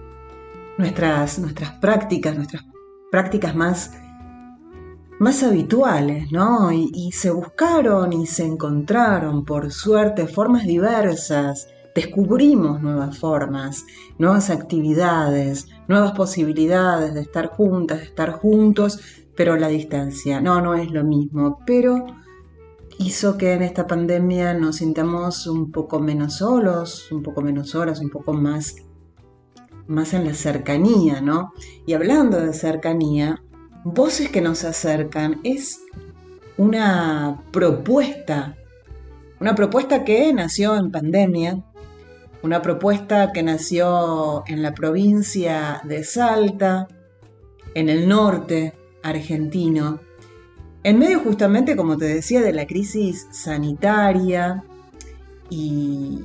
nuestras, 0.78 1.38
nuestras 1.38 1.72
prácticas, 1.72 2.36
nuestras 2.36 2.64
prácticas 3.10 3.54
más, 3.54 3.92
más 5.20 5.42
habituales, 5.42 6.32
¿no? 6.32 6.72
Y, 6.72 7.12
se 7.12 7.30
buscaron 7.30 8.10
y 8.14 8.26
se 8.26 8.46
encontraron, 8.46 9.44
por 9.44 9.70
suerte, 9.70 10.26
formas 10.26 10.64
diversas. 10.64 11.68
Descubrimos 11.94 12.80
nuevas 12.80 13.18
formas, 13.18 13.84
nuevas 14.18 14.48
actividades, 14.48 15.68
nuevas 15.88 16.12
posibilidades 16.12 17.12
de 17.12 17.20
estar 17.20 17.48
juntas, 17.48 17.98
de 17.98 18.04
estar 18.04 18.32
juntos, 18.32 18.98
pero 19.36 19.56
la 19.56 19.68
distancia. 19.68 20.40
No, 20.40 20.62
no 20.62 20.74
es 20.74 20.90
lo 20.90 21.04
mismo, 21.04 21.58
pero 21.66 22.06
hizo 22.98 23.36
que 23.36 23.52
en 23.52 23.60
esta 23.60 23.86
pandemia 23.86 24.54
nos 24.54 24.76
sintamos 24.76 25.46
un 25.46 25.70
poco 25.70 26.00
menos 26.00 26.36
solos, 26.38 27.12
un 27.12 27.22
poco 27.22 27.42
menos 27.42 27.74
horas, 27.74 28.00
un 28.00 28.08
poco 28.08 28.32
más, 28.32 28.76
más 29.86 30.14
en 30.14 30.24
la 30.24 30.32
cercanía, 30.32 31.20
¿no? 31.20 31.52
Y 31.84 31.92
hablando 31.92 32.40
de 32.40 32.54
cercanía, 32.54 33.42
Voces 33.84 34.28
que 34.28 34.40
nos 34.40 34.64
acercan 34.64 35.40
es 35.42 35.80
una 36.56 37.42
propuesta, 37.50 38.56
una 39.40 39.54
propuesta 39.54 40.04
que 40.04 40.32
nació 40.32 40.76
en 40.76 40.90
pandemia, 40.90 41.64
una 42.42 42.62
propuesta 42.62 43.32
que 43.32 43.42
nació 43.42 44.44
en 44.46 44.62
la 44.62 44.74
provincia 44.74 45.80
de 45.84 46.04
Salta, 46.04 46.88
en 47.74 47.88
el 47.88 48.08
norte 48.08 48.74
argentino, 49.02 50.00
en 50.82 50.98
medio 50.98 51.20
justamente, 51.20 51.76
como 51.76 51.96
te 51.96 52.06
decía, 52.06 52.40
de 52.40 52.52
la 52.52 52.66
crisis 52.66 53.28
sanitaria 53.32 54.64
y, 55.50 56.24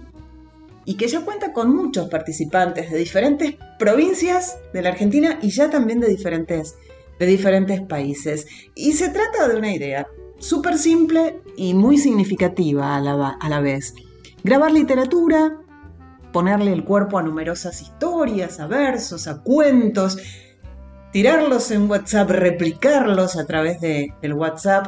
que 0.98 1.08
ya 1.08 1.26
cuenta 1.26 1.52
con 1.52 1.76
muchos 1.76 2.08
participantes 2.10 2.90
de 2.90 2.98
diferentes 2.98 3.56
provincias 3.78 4.58
de 4.72 4.82
la 4.82 4.90
Argentina 4.90 5.40
y 5.42 5.50
ya 5.50 5.70
también 5.70 6.00
de 6.00 6.08
diferentes, 6.08 6.76
de 7.20 7.26
diferentes 7.26 7.82
países. 7.82 8.48
Y 8.76 8.94
se 8.94 9.10
trata 9.10 9.48
de 9.48 9.58
una 9.58 9.74
idea 9.74 10.08
súper 10.40 10.78
simple 10.78 11.42
y 11.56 11.74
muy 11.74 11.98
significativa 11.98 12.96
a 12.96 13.00
la, 13.00 13.30
a 13.40 13.50
la 13.50 13.60
vez. 13.62 13.94
Grabar 14.44 14.72
literatura, 14.72 15.58
ponerle 16.32 16.74
el 16.74 16.84
cuerpo 16.84 17.18
a 17.18 17.24
numerosas 17.24 17.82
historias, 17.82 18.60
a 18.60 18.68
versos, 18.68 19.28
a 19.28 19.42
cuentos, 19.42 20.18
tirarlos 21.12 21.72
en 21.72 21.90
WhatsApp, 21.90 22.30
replicarlos 22.30 23.38
a 23.38 23.46
través 23.46 23.80
de, 23.80 24.14
del 24.22 24.34
WhatsApp 24.34 24.88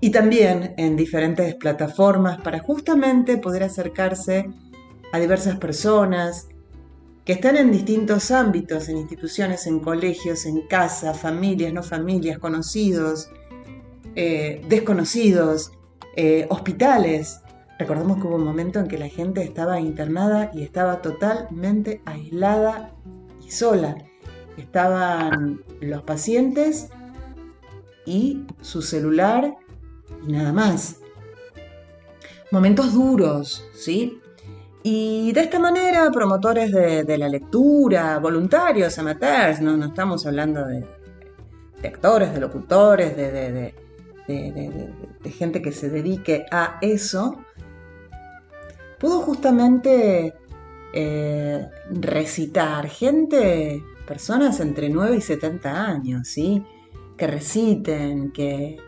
y 0.00 0.10
también 0.10 0.72
en 0.78 0.96
diferentes 0.96 1.54
plataformas 1.56 2.40
para 2.40 2.60
justamente 2.60 3.36
poder 3.36 3.64
acercarse 3.64 4.48
a 5.12 5.18
diversas 5.18 5.58
personas 5.58 6.48
que 7.30 7.34
están 7.34 7.56
en 7.56 7.70
distintos 7.70 8.32
ámbitos, 8.32 8.88
en 8.88 8.96
instituciones, 8.96 9.68
en 9.68 9.78
colegios, 9.78 10.46
en 10.46 10.62
casa, 10.62 11.14
familias, 11.14 11.72
no 11.72 11.80
familias, 11.84 12.40
conocidos, 12.40 13.30
eh, 14.16 14.60
desconocidos, 14.68 15.70
eh, 16.16 16.48
hospitales. 16.50 17.40
Recordemos 17.78 18.16
que 18.16 18.26
hubo 18.26 18.34
un 18.34 18.42
momento 18.42 18.80
en 18.80 18.88
que 18.88 18.98
la 18.98 19.06
gente 19.06 19.44
estaba 19.44 19.78
internada 19.78 20.50
y 20.52 20.64
estaba 20.64 21.02
totalmente 21.02 22.02
aislada 22.04 22.96
y 23.46 23.52
sola 23.52 23.96
estaban 24.56 25.62
los 25.80 26.02
pacientes 26.02 26.88
y 28.06 28.44
su 28.60 28.82
celular 28.82 29.56
y 30.26 30.32
nada 30.32 30.52
más. 30.52 30.96
Momentos 32.50 32.92
duros, 32.92 33.64
¿sí? 33.72 34.19
Y 34.82 35.32
de 35.32 35.42
esta 35.42 35.58
manera, 35.58 36.10
promotores 36.10 36.72
de, 36.72 37.18
la 37.18 37.28
lectura, 37.28 38.18
voluntarios, 38.18 38.98
amateurs, 38.98 39.60
no, 39.60 39.76
no 39.76 39.86
estamos 39.86 40.24
hablando 40.24 40.64
de, 40.66 40.84
actores, 41.86 42.32
de 42.32 42.40
locutores, 42.40 43.16
de, 43.16 43.74
gente 45.30 45.60
que 45.60 45.72
se 45.72 45.90
dedique 45.90 46.46
a 46.50 46.78
eso, 46.80 47.44
pudo 48.98 49.20
justamente 49.20 50.32
eh, 50.94 51.66
recitar, 51.90 52.88
gente 52.88 53.82
personas 54.06 54.60
entre 54.60 54.88
9 54.88 55.16
y 55.16 55.20
70 55.20 55.86
años, 55.86 56.26
¿sí? 56.26 56.64
Que 57.16 57.26
reciten, 57.26 58.32
que, 58.32 58.78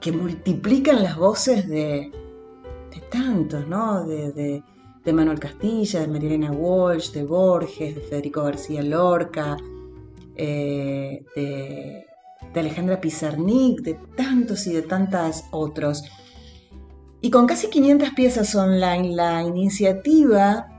que 0.00 0.12
multiplican 0.12 1.02
las 1.02 1.16
voces 1.16 1.68
de, 1.68 2.10
de 2.94 3.00
tantos, 3.10 3.66
¿no? 3.66 4.04
De, 4.04 4.62
Manuel 5.12 5.40
Castilla, 5.40 6.00
de 6.00 6.08
Marilena 6.08 6.52
Walsh, 6.52 7.12
de 7.12 7.24
Borges, 7.24 7.94
de 7.96 8.00
Federico 8.02 8.44
García 8.44 8.82
Lorca, 8.82 9.56
eh, 10.36 11.24
de, 11.34 12.06
de 12.54 12.60
Alejandra 12.60 13.00
Pizarnik, 13.00 13.80
de 13.82 13.94
tantos 14.16 14.66
y 14.66 14.72
de 14.72 14.82
tantas 14.82 15.48
otros. 15.50 16.04
Y 17.20 17.30
con 17.30 17.46
casi 17.46 17.68
500 17.68 18.10
piezas 18.10 18.54
online, 18.54 19.14
la 19.14 19.42
iniciativa 19.42 20.72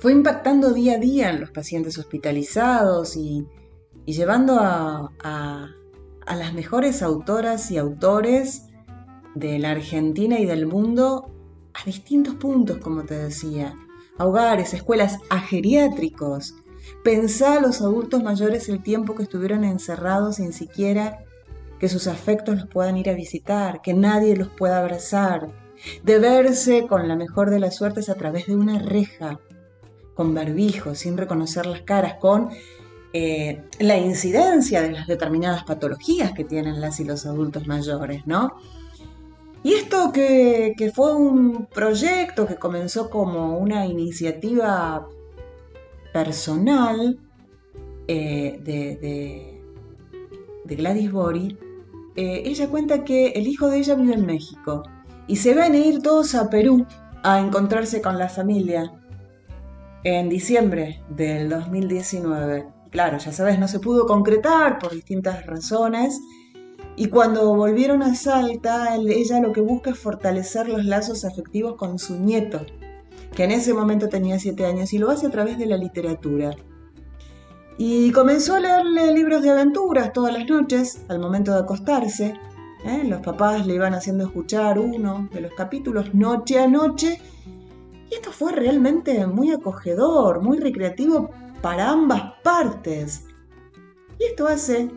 fue 0.00 0.12
impactando 0.12 0.72
día 0.72 0.94
a 0.94 0.98
día 0.98 1.30
en 1.30 1.40
los 1.40 1.50
pacientes 1.50 1.98
hospitalizados 1.98 3.16
y, 3.16 3.46
llevando 4.04 4.58
a, 4.60 5.10
las 6.26 6.54
mejores 6.54 7.02
autoras 7.02 7.70
y 7.70 7.78
autores 7.78 8.68
de 9.36 9.58
la 9.58 9.72
Argentina 9.72 10.38
y 10.40 10.46
del 10.46 10.66
mundo 10.66 11.30
a 11.74 11.84
distintos 11.84 12.34
puntos, 12.34 12.78
como 12.78 13.04
te 13.04 13.14
decía, 13.14 13.74
a 14.18 14.26
hogares, 14.26 14.72
escuelas, 14.72 15.18
a 15.28 15.40
geriátricos. 15.40 16.54
Pensá 17.04 17.58
a 17.58 17.60
los 17.60 17.82
adultos 17.82 18.22
mayores 18.22 18.68
el 18.70 18.82
tiempo 18.82 19.14
que 19.14 19.24
estuvieron 19.24 19.62
encerrados 19.64 20.36
sin 20.36 20.52
siquiera 20.52 21.24
que 21.78 21.90
sus 21.90 22.06
afectos 22.06 22.56
los 22.56 22.66
puedan 22.66 22.96
ir 22.96 23.10
a 23.10 23.14
visitar, 23.14 23.82
que 23.82 23.92
nadie 23.92 24.34
los 24.34 24.48
pueda 24.48 24.78
abrazar, 24.78 25.48
de 26.02 26.18
verse 26.18 26.86
con 26.86 27.06
la 27.06 27.16
mejor 27.16 27.50
de 27.50 27.60
las 27.60 27.76
suertes 27.76 28.08
a 28.08 28.14
través 28.14 28.46
de 28.46 28.56
una 28.56 28.78
reja, 28.78 29.38
con 30.14 30.34
barbijo, 30.34 30.94
sin 30.94 31.18
reconocer 31.18 31.66
las 31.66 31.82
caras, 31.82 32.14
con 32.18 32.48
eh, 33.12 33.62
la 33.80 33.98
incidencia 33.98 34.80
de 34.80 34.92
las 34.92 35.06
determinadas 35.06 35.64
patologías 35.64 36.32
que 36.32 36.44
tienen 36.44 36.80
las 36.80 37.00
y 37.00 37.04
los 37.04 37.26
adultos 37.26 37.66
mayores, 37.66 38.26
¿no? 38.26 38.54
Y 39.66 39.74
esto 39.74 40.12
que, 40.12 40.92
fue 40.94 41.16
un 41.16 41.66
proyecto 41.66 42.46
que 42.46 42.54
comenzó 42.54 43.10
como 43.10 43.58
una 43.58 43.84
iniciativa 43.84 45.08
personal 46.12 47.18
eh, 48.06 48.60
de, 48.62 49.60
Gladys 50.66 51.10
Bori, 51.10 51.58
eh, 52.14 52.42
ella 52.44 52.68
cuenta 52.68 53.02
que 53.02 53.30
el 53.30 53.48
hijo 53.48 53.66
de 53.66 53.78
ella 53.78 53.96
vive 53.96 54.14
en 54.14 54.24
México 54.24 54.84
y 55.26 55.34
se 55.34 55.52
ven 55.52 55.72
a 55.72 55.78
ir 55.78 56.00
todos 56.00 56.36
a 56.36 56.48
Perú 56.48 56.86
a 57.24 57.40
encontrarse 57.40 58.00
con 58.00 58.18
la 58.18 58.28
familia 58.28 58.92
en 60.04 60.28
diciembre 60.28 61.02
del 61.08 61.48
2019. 61.48 62.68
Claro, 62.90 63.18
ya 63.18 63.32
sabes, 63.32 63.58
no 63.58 63.66
se 63.66 63.80
pudo 63.80 64.06
concretar 64.06 64.78
por 64.78 64.92
distintas 64.92 65.44
razones. 65.44 66.20
Y 66.96 67.08
cuando 67.08 67.54
volvieron 67.54 68.02
a 68.02 68.14
Salta, 68.14 68.96
ella 68.96 69.40
lo 69.40 69.52
que 69.52 69.60
busca 69.60 69.90
es 69.90 69.98
fortalecer 69.98 70.68
los 70.68 70.84
lazos 70.84 71.24
afectivos 71.24 71.76
con 71.76 71.98
su 71.98 72.18
nieto, 72.18 72.64
que 73.34 73.44
en 73.44 73.50
ese 73.50 73.74
momento 73.74 74.08
tenía 74.08 74.38
siete 74.38 74.64
años, 74.64 74.92
y 74.92 74.98
lo 74.98 75.10
hace 75.10 75.26
a 75.26 75.30
través 75.30 75.58
de 75.58 75.66
la 75.66 75.76
literatura. 75.76 76.56
Y 77.76 78.10
comenzó 78.12 78.54
a 78.54 78.60
leerle 78.60 79.12
libros 79.12 79.42
de 79.42 79.50
aventuras 79.50 80.12
todas 80.14 80.32
las 80.32 80.48
noches, 80.48 81.02
al 81.08 81.18
momento 81.18 81.52
de 81.52 81.58
acostarse, 81.58 82.34
¿eh? 82.86 83.04
Los 83.04 83.20
papás 83.20 83.66
le 83.66 83.74
iban 83.74 83.94
haciendo 83.94 84.24
escuchar 84.24 84.78
uno 84.78 85.28
de 85.32 85.40
los 85.40 85.52
capítulos 85.54 86.14
noche 86.14 86.58
a 86.58 86.68
noche. 86.68 87.20
Y 88.10 88.14
esto 88.14 88.30
fue 88.30 88.52
realmente 88.52 89.26
muy 89.26 89.50
acogedor, 89.50 90.42
muy 90.42 90.58
recreativo 90.58 91.30
para 91.60 91.90
ambas 91.90 92.34
partes. 92.42 93.24
Y 94.18 94.24
esto 94.24 94.46
hace, 94.46 94.90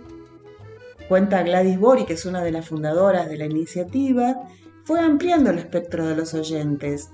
cuenta 1.09 1.43
Gladys 1.43 1.77
Bori, 1.77 2.05
que 2.05 2.13
es 2.13 2.25
una 2.25 2.41
de 2.41 2.51
las 2.51 2.69
fundadoras 2.69 3.27
de 3.27 3.37
la 3.37 3.45
iniciativa, 3.45 4.47
fue 4.85 5.01
ampliando 5.01 5.49
el 5.49 5.57
espectro 5.57 6.07
de 6.07 6.15
los 6.15 6.33
oyentes 6.33 7.09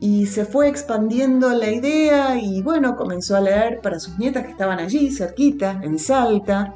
y 0.00 0.26
se 0.26 0.46
fue 0.46 0.68
expandiendo 0.68 1.50
la 1.50 1.70
idea 1.70 2.38
y 2.40 2.62
bueno, 2.62 2.96
comenzó 2.96 3.36
a 3.36 3.40
leer 3.40 3.80
para 3.80 4.00
sus 4.00 4.18
nietas 4.18 4.44
que 4.44 4.52
estaban 4.52 4.78
allí, 4.78 5.10
cerquita, 5.10 5.80
en 5.82 5.98
Salta. 5.98 6.74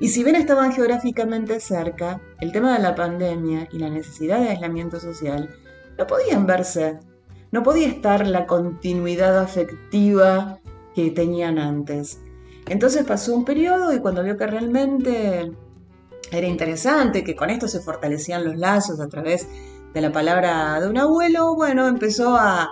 Y 0.00 0.08
si 0.08 0.22
bien 0.24 0.36
estaban 0.36 0.72
geográficamente 0.72 1.60
cerca, 1.60 2.20
el 2.40 2.52
tema 2.52 2.74
de 2.74 2.82
la 2.82 2.94
pandemia 2.94 3.68
y 3.72 3.78
la 3.78 3.88
necesidad 3.88 4.40
de 4.40 4.50
aislamiento 4.50 5.00
social 5.00 5.48
no 5.98 6.06
podían 6.06 6.46
verse. 6.46 6.98
No 7.52 7.62
podía 7.62 7.88
estar 7.88 8.26
la 8.26 8.46
continuidad 8.46 9.38
afectiva 9.38 10.58
que 10.94 11.10
tenían 11.10 11.58
antes. 11.58 12.20
Entonces 12.68 13.04
pasó 13.04 13.34
un 13.34 13.44
periodo 13.44 13.94
y 13.94 14.00
cuando 14.00 14.22
vio 14.22 14.36
que 14.36 14.46
realmente 14.46 15.52
era 16.38 16.46
interesante, 16.46 17.24
que 17.24 17.36
con 17.36 17.50
esto 17.50 17.68
se 17.68 17.80
fortalecían 17.80 18.44
los 18.44 18.56
lazos 18.56 19.00
a 19.00 19.08
través 19.08 19.46
de 19.92 20.00
la 20.00 20.10
palabra 20.10 20.80
de 20.80 20.88
un 20.88 20.96
abuelo, 20.96 21.54
bueno, 21.54 21.86
empezó 21.86 22.34
a, 22.36 22.70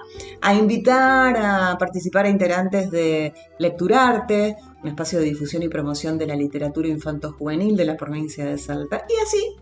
invitar 0.59 1.37
a 1.37 1.77
participar 1.79 2.25
a 2.25 2.31
integrantes 2.31 2.91
de 2.91 3.35
Lecturarte, 3.59 4.57
un 4.83 4.89
espacio 4.89 5.19
de 5.19 5.27
difusión 5.27 5.63
y 5.63 5.69
promoción 5.69 6.17
de 6.17 6.27
la 6.27 6.35
literatura 6.35 6.89
infanto-juvenil 6.89 7.77
de 7.77 7.85
la 7.85 7.97
provincia 7.97 8.47
de 8.47 8.57
Salta. 8.57 9.05
Y 9.07 9.23
así, 9.23 9.57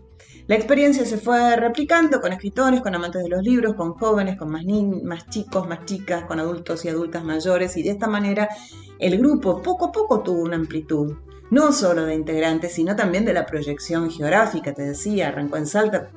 la 0.47 0.55
experiencia 0.55 1.05
se 1.05 1.17
fue 1.17 1.57
replicando 1.57 2.21
con 2.21 2.31
escritores, 2.31 2.79
con 2.81 2.95
amantes 2.95 3.23
de 3.23 3.29
los 3.29 3.43
libros, 3.43 3.75
con 3.75 3.93
jóvenes, 3.93 4.37
con 4.37 4.49
más, 4.49 4.63
más 5.03 5.27
chicos, 5.27 5.67
más 5.67 5.83
chicas, 5.83 6.23
con 6.25 6.39
adultos 6.39 6.85
y 6.85 6.89
adultas 6.89 7.25
mayores, 7.25 7.75
y 7.75 7.83
de 7.83 7.89
esta 7.89 8.07
manera 8.07 8.47
el 8.99 9.17
grupo 9.17 9.61
poco 9.61 9.85
a 9.85 9.91
poco 9.91 10.21
tuvo 10.21 10.43
una 10.43 10.55
amplitud 10.55 11.17
no 11.49 11.71
solo 11.71 12.05
de 12.05 12.15
integrantes, 12.15 12.73
sino 12.73 12.95
también 12.95 13.25
de 13.25 13.33
la 13.33 13.45
proyección 13.45 14.11
geográfica, 14.11 14.73
te 14.73 14.83
decía, 14.83 15.29
arrancó 15.29 15.57
en 15.57 15.67
Salta, 15.67 16.09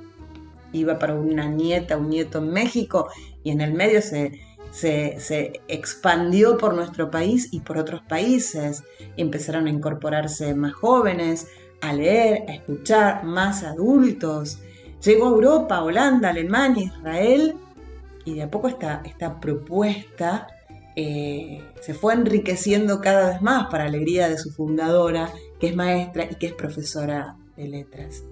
iba 0.73 0.99
para 0.99 1.15
una 1.15 1.47
nieta, 1.47 1.97
un 1.97 2.11
nieto 2.11 2.39
en 2.39 2.51
México, 2.51 3.09
y 3.43 3.51
en 3.51 3.61
el 3.61 3.73
medio 3.73 4.03
se, 4.03 4.41
se, 4.71 5.61
expandió 5.69 6.57
por 6.57 6.75
nuestro 6.75 7.11
país 7.11 7.49
y 7.53 7.61
por 7.61 7.79
otros 7.79 8.03
países. 8.03 8.83
empezaron 9.17 9.67
a 9.67 9.71
incorporarse 9.71 10.55
más 10.55 10.73
jóvenes, 10.75 11.49
a 11.81 11.93
leer, 11.93 12.45
a 12.49 12.55
escuchar, 12.55 13.25
más 13.25 13.63
adultos. 13.63 14.59
Llegó 15.05 15.27
a 15.27 15.31
Europa, 15.31 15.83
Holanda, 15.83 16.31
Alemania, 16.31 16.85
Israel, 16.85 17.57
y 18.25 18.35
de 18.35 18.43
a 18.43 18.51
poco 18.51 18.69
esta, 18.69 19.03
esta 19.05 19.41
propuesta 19.41 20.47
eh, 20.97 21.63
se 21.81 21.95
fue 21.95 22.15
enriqueciendo 22.15 23.01
cada 23.01 23.31
vez 23.31 23.43
más 23.43 23.69
para 23.69 23.85
alegría 23.85 24.29
de 24.29 24.39
su 24.39 24.51
fundadora, 24.51 25.33
que 25.59 25.69
es 25.69 25.77
maestra 25.77 26.27
y 26.31 26.35
que 26.37 26.47
es 26.47 26.53
profesora 26.53 27.37
de 27.57 27.69
letras. 27.69 28.25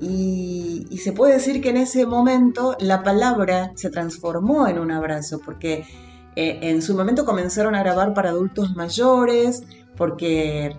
Y, 0.00 0.98
se 0.98 1.12
puede 1.12 1.34
decir 1.34 1.60
que 1.60 1.70
en 1.70 1.76
ese 1.76 2.06
momento 2.06 2.76
la 2.80 3.02
palabra 3.02 3.72
se 3.74 3.90
transformó 3.90 4.66
en 4.66 4.78
un 4.78 4.90
abrazo, 4.90 5.40
porque 5.44 5.84
eh, 6.36 6.58
en 6.62 6.82
su 6.82 6.96
momento 6.96 7.24
comenzaron 7.24 7.74
a 7.74 7.80
grabar 7.80 8.14
para 8.14 8.30
adultos 8.30 8.74
mayores, 8.74 9.62
porque 9.96 10.76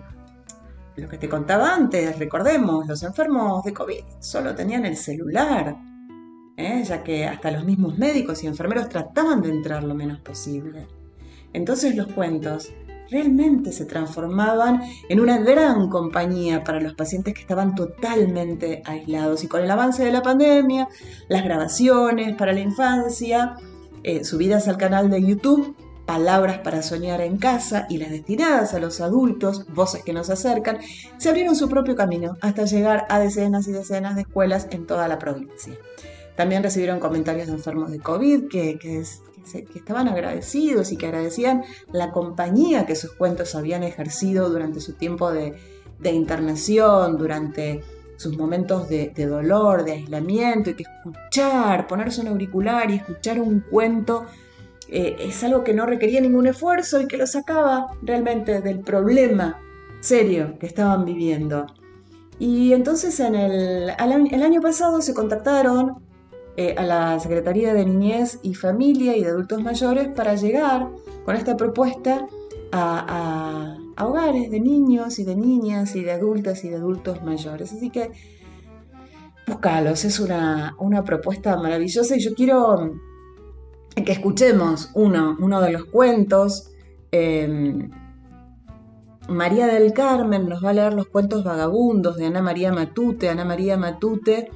lo 0.96 1.08
que 1.08 1.18
te 1.18 1.28
contaba 1.28 1.74
antes, 1.74 2.18
recordemos, 2.18 2.86
los 2.86 3.02
enfermos 3.02 3.64
de 3.64 3.72
COVID 3.72 4.00
solo 4.20 4.54
tenían 4.54 4.84
el 4.84 4.96
celular, 4.96 5.76
¿eh? 6.56 6.82
ya 6.84 7.02
que 7.02 7.26
hasta 7.26 7.50
los 7.50 7.64
mismos 7.64 7.98
médicos 7.98 8.42
y 8.42 8.46
enfermeros 8.46 8.88
trataban 8.88 9.42
de 9.42 9.50
entrar 9.50 9.84
lo 9.84 9.94
menos 9.94 10.20
posible. 10.20 10.86
Entonces 11.52 11.96
los 11.96 12.08
cuentos 12.08 12.72
realmente 13.10 13.72
se 13.72 13.84
transformaban 13.84 14.82
en 15.08 15.20
una 15.20 15.38
gran 15.38 15.88
compañía 15.88 16.64
para 16.64 16.80
los 16.80 16.94
pacientes 16.94 17.34
que 17.34 17.40
estaban 17.40 17.74
totalmente 17.74 18.82
aislados. 18.84 19.44
Y 19.44 19.48
con 19.48 19.62
el 19.62 19.70
avance 19.70 20.04
de 20.04 20.12
la 20.12 20.22
pandemia, 20.22 20.88
las 21.28 21.44
grabaciones 21.44 22.34
para 22.34 22.52
la 22.52 22.60
infancia, 22.60 23.56
eh, 24.02 24.24
subidas 24.24 24.68
al 24.68 24.76
canal 24.76 25.10
de 25.10 25.22
YouTube, 25.22 25.76
palabras 26.04 26.58
para 26.58 26.82
soñar 26.82 27.20
en 27.20 27.36
casa 27.36 27.86
y 27.88 27.98
las 27.98 28.10
destinadas 28.10 28.74
a 28.74 28.78
los 28.78 29.00
adultos, 29.00 29.66
voces 29.74 30.04
que 30.04 30.12
nos 30.12 30.30
acercan, 30.30 30.78
se 31.18 31.28
abrieron 31.28 31.56
su 31.56 31.68
propio 31.68 31.96
camino 31.96 32.36
hasta 32.40 32.64
llegar 32.64 33.06
a 33.08 33.18
decenas 33.18 33.66
y 33.66 33.72
decenas 33.72 34.14
de 34.14 34.22
escuelas 34.22 34.68
en 34.70 34.86
toda 34.86 35.08
la 35.08 35.18
provincia. 35.18 35.74
También 36.36 36.62
recibieron 36.62 37.00
comentarios 37.00 37.46
de 37.46 37.54
enfermos 37.54 37.90
de 37.90 37.98
COVID 37.98 38.48
que, 38.48 38.78
que, 38.78 39.02
estaban 39.74 40.08
agradecidos 40.08 40.92
y 40.92 40.96
que 40.96 41.06
agradecían 41.06 41.62
la 41.92 42.10
compañía 42.10 42.84
que 42.84 42.96
sus 42.96 43.12
cuentos 43.12 43.54
habían 43.54 43.84
ejercido 43.84 44.50
durante 44.50 44.80
su 44.80 44.94
tiempo 44.94 45.32
de, 45.32 45.54
internación, 46.04 47.16
durante 47.16 47.82
sus 48.16 48.36
momentos 48.36 48.88
de, 48.88 49.12
dolor, 49.26 49.84
de 49.84 49.92
aislamiento, 49.92 50.70
y 50.70 50.74
que 50.74 50.84
escuchar, 50.84 51.86
ponerse 51.86 52.20
un 52.20 52.28
auricular 52.28 52.90
y 52.90 52.96
escuchar 52.96 53.40
un 53.40 53.60
cuento 53.60 54.26
eh, 54.88 55.16
es 55.18 55.42
algo 55.42 55.64
que 55.64 55.74
no 55.74 55.86
requería 55.86 56.20
ningún 56.20 56.46
esfuerzo 56.46 57.00
y 57.00 57.08
que 57.08 57.16
lo 57.16 57.26
sacaba 57.26 57.88
realmente 58.02 58.60
del 58.60 58.80
problema 58.80 59.58
serio 60.00 60.58
que 60.58 60.66
estaban 60.66 61.04
viviendo. 61.04 61.66
Y 62.38 62.72
entonces 62.72 63.18
en 63.20 63.34
el, 63.34 63.90
el 63.90 64.42
año 64.42 64.60
pasado 64.60 65.00
se 65.00 65.14
contactaron 65.14 66.05
eh, 66.56 66.74
a 66.78 66.84
la 66.84 67.20
Secretaría 67.20 67.74
de 67.74 67.84
Niñez 67.84 68.38
y 68.42 68.54
Familia 68.54 69.14
y 69.14 69.22
de 69.22 69.28
Adultos 69.28 69.62
Mayores 69.62 70.08
para 70.08 70.36
llegar 70.36 70.88
con 71.26 71.36
esta 71.36 71.56
propuesta 71.56 72.26
a, 72.72 73.76
hogares 73.98 74.50
de 74.50 74.60
niños 74.60 75.18
y 75.18 75.24
de 75.24 75.36
niñas 75.36 75.96
y 75.96 76.02
de 76.02 76.12
adultas 76.12 76.64
y 76.64 76.68
de 76.68 76.76
adultos 76.76 77.22
mayores. 77.22 77.72
Así 77.72 77.90
que 77.90 78.10
búscalos, 79.46 80.04
es 80.04 80.20
una, 80.20 80.74
propuesta 81.04 81.56
maravillosa 81.56 82.16
y 82.16 82.20
yo 82.20 82.34
quiero 82.34 82.94
que 83.94 84.12
escuchemos 84.12 84.90
uno, 84.94 85.36
uno 85.38 85.60
de 85.60 85.72
los 85.72 85.84
cuentos. 85.84 86.70
Em, 87.10 87.90
María 89.28 89.66
del 89.66 89.92
Carmen 89.92 90.48
nos 90.48 90.64
va 90.64 90.70
a 90.70 90.74
leer 90.74 90.94
los 90.94 91.08
cuentos 91.08 91.44
vagabundos 91.44 92.16
de 92.16 92.26
Ana 92.26 92.42
María 92.42 92.72
Matute. 92.72 93.28
Ana 93.28 93.44
María 93.44 93.76
Matute 93.76 94.50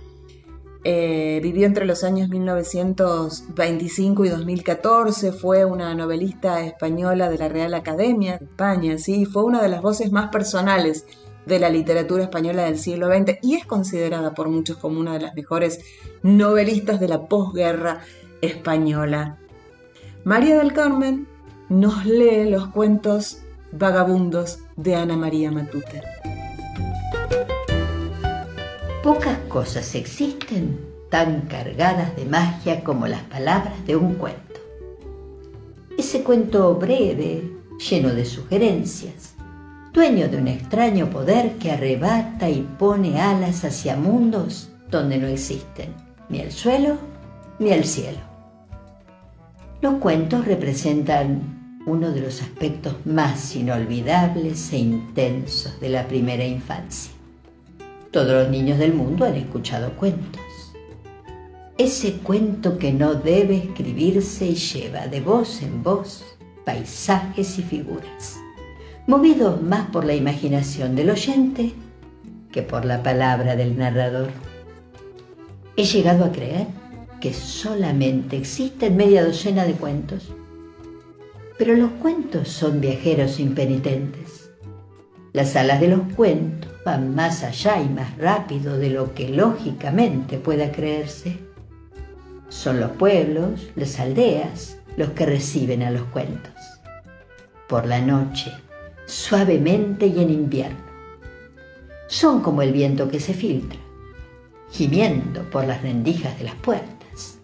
eh, 0.82 1.40
vivió 1.42 1.66
entre 1.66 1.84
los 1.84 2.04
años 2.04 2.30
1925 2.30 4.24
y 4.24 4.28
2014, 4.30 5.32
fue 5.32 5.64
una 5.64 5.94
novelista 5.94 6.64
española 6.64 7.28
de 7.28 7.38
la 7.38 7.48
Real 7.48 7.74
Academia 7.74 8.38
de 8.38 8.46
España, 8.46 8.96
¿sí? 8.98 9.26
fue 9.26 9.44
una 9.44 9.62
de 9.62 9.68
las 9.68 9.82
voces 9.82 10.10
más 10.10 10.30
personales 10.30 11.04
de 11.44 11.58
la 11.58 11.68
literatura 11.68 12.22
española 12.22 12.64
del 12.64 12.78
siglo 12.78 13.08
XX 13.08 13.38
y 13.42 13.56
es 13.56 13.66
considerada 13.66 14.32
por 14.32 14.48
muchos 14.48 14.78
como 14.78 15.00
una 15.00 15.14
de 15.14 15.20
las 15.20 15.34
mejores 15.34 15.80
novelistas 16.22 17.00
de 17.00 17.08
la 17.08 17.26
posguerra 17.28 18.00
española. 18.40 19.38
María 20.24 20.58
del 20.58 20.72
Carmen 20.72 21.26
nos 21.68 22.04
lee 22.06 22.48
los 22.48 22.68
cuentos 22.68 23.42
vagabundos 23.72 24.60
de 24.76 24.96
Ana 24.96 25.16
María 25.16 25.50
Matute. 25.50 26.19
Pocas 29.02 29.38
cosas 29.48 29.94
existen 29.94 30.78
tan 31.08 31.46
cargadas 31.46 32.14
de 32.16 32.26
magia 32.26 32.84
como 32.84 33.06
las 33.06 33.22
palabras 33.22 33.86
de 33.86 33.96
un 33.96 34.16
cuento. 34.16 34.60
Ese 35.96 36.22
cuento 36.22 36.74
breve, 36.74 37.50
lleno 37.78 38.10
de 38.10 38.26
sugerencias, 38.26 39.36
dueño 39.94 40.28
de 40.28 40.36
un 40.36 40.48
extraño 40.48 41.08
poder 41.08 41.56
que 41.56 41.72
arrebata 41.72 42.50
y 42.50 42.60
pone 42.78 43.18
alas 43.22 43.64
hacia 43.64 43.96
mundos 43.96 44.68
donde 44.90 45.16
no 45.16 45.28
existen 45.28 45.94
ni 46.28 46.40
el 46.40 46.52
suelo 46.52 46.98
ni 47.58 47.70
el 47.70 47.84
cielo. 47.84 48.20
Los 49.80 49.94
cuentos 49.94 50.44
representan 50.44 51.80
uno 51.86 52.10
de 52.10 52.20
los 52.20 52.42
aspectos 52.42 52.94
más 53.06 53.56
inolvidables 53.56 54.74
e 54.74 54.76
intensos 54.76 55.80
de 55.80 55.88
la 55.88 56.06
primera 56.06 56.44
infancia. 56.44 57.12
Todos 58.10 58.32
los 58.32 58.48
niños 58.48 58.80
del 58.80 58.92
mundo 58.92 59.24
han 59.24 59.36
escuchado 59.36 59.92
cuentos. 59.92 60.42
Ese 61.78 62.14
cuento 62.14 62.76
que 62.76 62.92
no 62.92 63.14
debe 63.14 63.58
escribirse 63.58 64.46
y 64.46 64.56
lleva 64.56 65.06
de 65.06 65.20
voz 65.20 65.62
en 65.62 65.84
voz 65.84 66.24
paisajes 66.64 67.56
y 67.60 67.62
figuras, 67.62 68.36
movidos 69.06 69.62
más 69.62 69.88
por 69.90 70.04
la 70.04 70.14
imaginación 70.14 70.96
del 70.96 71.10
oyente 71.10 71.72
que 72.50 72.62
por 72.62 72.84
la 72.84 73.00
palabra 73.04 73.54
del 73.54 73.78
narrador. 73.78 74.30
He 75.76 75.84
llegado 75.84 76.24
a 76.24 76.32
creer 76.32 76.66
que 77.20 77.32
solamente 77.32 78.36
existen 78.36 78.96
media 78.96 79.24
docena 79.24 79.64
de 79.64 79.74
cuentos, 79.74 80.32
pero 81.58 81.76
los 81.76 81.92
cuentos 81.92 82.48
son 82.48 82.80
viajeros 82.80 83.38
impenitentes 83.38 84.39
Las 85.32 85.54
alas 85.54 85.80
de 85.80 85.86
los 85.86 86.00
cuentos 86.16 86.72
van 86.84 87.14
más 87.14 87.44
allá 87.44 87.80
y 87.80 87.88
más 87.88 88.18
rápido 88.18 88.76
de 88.78 88.90
lo 88.90 89.14
que 89.14 89.28
lógicamente 89.28 90.38
pueda 90.38 90.72
creerse. 90.72 91.38
Son 92.48 92.80
los 92.80 92.90
pueblos, 92.92 93.68
las 93.76 94.00
aldeas, 94.00 94.78
los 94.96 95.10
que 95.10 95.26
reciben 95.26 95.84
a 95.84 95.92
los 95.92 96.02
cuentos. 96.06 96.52
Por 97.68 97.86
la 97.86 98.00
noche, 98.00 98.50
suavemente 99.06 100.08
y 100.08 100.20
en 100.20 100.30
invierno. 100.30 100.90
Son 102.08 102.42
como 102.42 102.62
el 102.62 102.72
viento 102.72 103.08
que 103.08 103.20
se 103.20 103.32
filtra, 103.32 103.78
gimiendo 104.72 105.48
por 105.50 105.64
las 105.64 105.80
rendijas 105.80 106.36
de 106.38 106.44
las 106.44 106.56
puertas, 106.56 107.38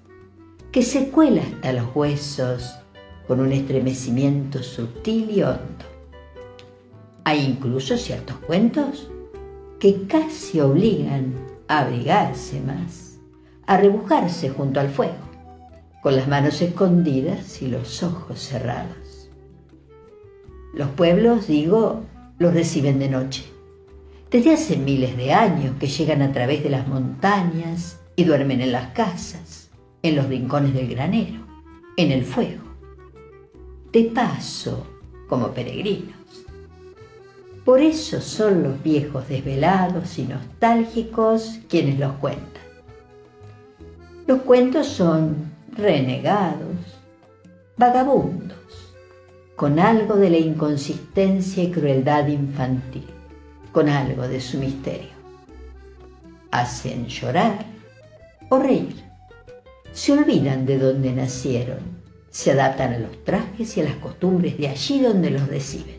que 0.73 0.83
se 0.83 1.11
cuela 1.11 1.43
hasta 1.43 1.73
los 1.73 1.95
huesos 1.95 2.75
con 3.29 3.39
un 3.39 3.53
estremecimiento 3.53 4.61
sutil 4.61 5.31
y 5.31 5.43
hondo. 5.43 5.86
Hay 7.27 7.45
incluso 7.45 7.97
ciertos 7.97 8.37
cuentos 8.37 9.11
que 9.81 10.07
casi 10.07 10.61
obligan 10.61 11.35
a 11.67 11.81
abrigarse 11.81 12.61
más, 12.61 13.19
a 13.67 13.79
rebujarse 13.79 14.51
junto 14.51 14.79
al 14.79 14.91
fuego, 14.91 15.27
con 16.05 16.15
las 16.15 16.29
manos 16.29 16.63
escondidas 16.63 17.61
y 17.63 17.67
los 17.67 18.05
ojos 18.05 18.39
cerrados. 18.39 19.29
Los 20.73 20.89
pueblos, 20.91 21.49
digo, 21.49 22.05
los 22.39 22.55
reciben 22.55 23.01
de 23.01 23.09
noche. 23.09 23.45
Desde 24.31 24.53
hace 24.53 24.77
miles 24.77 25.17
de 25.17 25.33
años 25.33 25.75
que 25.81 25.89
llegan 25.89 26.23
a 26.23 26.31
través 26.33 26.63
de 26.63 26.71
las 26.71 26.87
montañas 26.87 27.99
y 28.15 28.23
duermen 28.23 28.61
en 28.61 28.71
las 28.71 28.93
casas, 28.93 29.69
en 30.03 30.15
los 30.15 30.29
rincones 30.29 30.75
del 30.75 30.91
granero, 30.91 31.45
en 31.97 32.13
el 32.13 32.25
fuego 32.25 32.63
de 33.91 34.05
paso 34.05 34.87
como 35.29 35.49
peregrinos. 35.49 36.16
Por 37.67 37.81
eso 37.81 38.21
son 38.21 38.63
los 38.63 38.81
viejos 38.83 39.29
desvelados 39.29 40.19
y 40.19 40.23
nostálgicos 40.23 41.59
quienes 41.69 41.99
los 41.99 42.13
cuentan. 42.15 42.63
Los 44.29 44.43
cuentos 44.43 44.87
son 44.87 45.53
renegados, 45.73 46.77
vagabundos, 47.77 48.95
con 49.57 49.81
algo 49.81 50.15
de 50.15 50.31
la 50.31 50.39
inconsistencia 50.39 51.65
y 51.65 51.73
crueldad 51.73 52.29
infantil, 52.29 53.07
con 53.73 53.89
algo 53.89 54.29
de 54.29 54.41
su 54.41 54.59
misterio. 54.59 55.17
Hacen 56.53 57.09
llorar 57.09 57.67
o 58.49 58.61
reír, 58.61 58.95
se 59.93 60.13
olvidan 60.13 60.67
de 60.67 60.79
dónde 60.79 61.13
nacieron 61.13 61.97
se 62.37 62.53
adaptan 62.53 62.93
a 62.93 62.99
los 62.99 63.25
trajes 63.25 63.77
y 63.77 63.81
a 63.81 63.85
las 63.85 63.97
costumbres 63.97 64.59
de 64.59 64.69
allí 64.69 65.01
donde 65.01 65.31
los 65.31 65.49
reciben. 65.49 65.96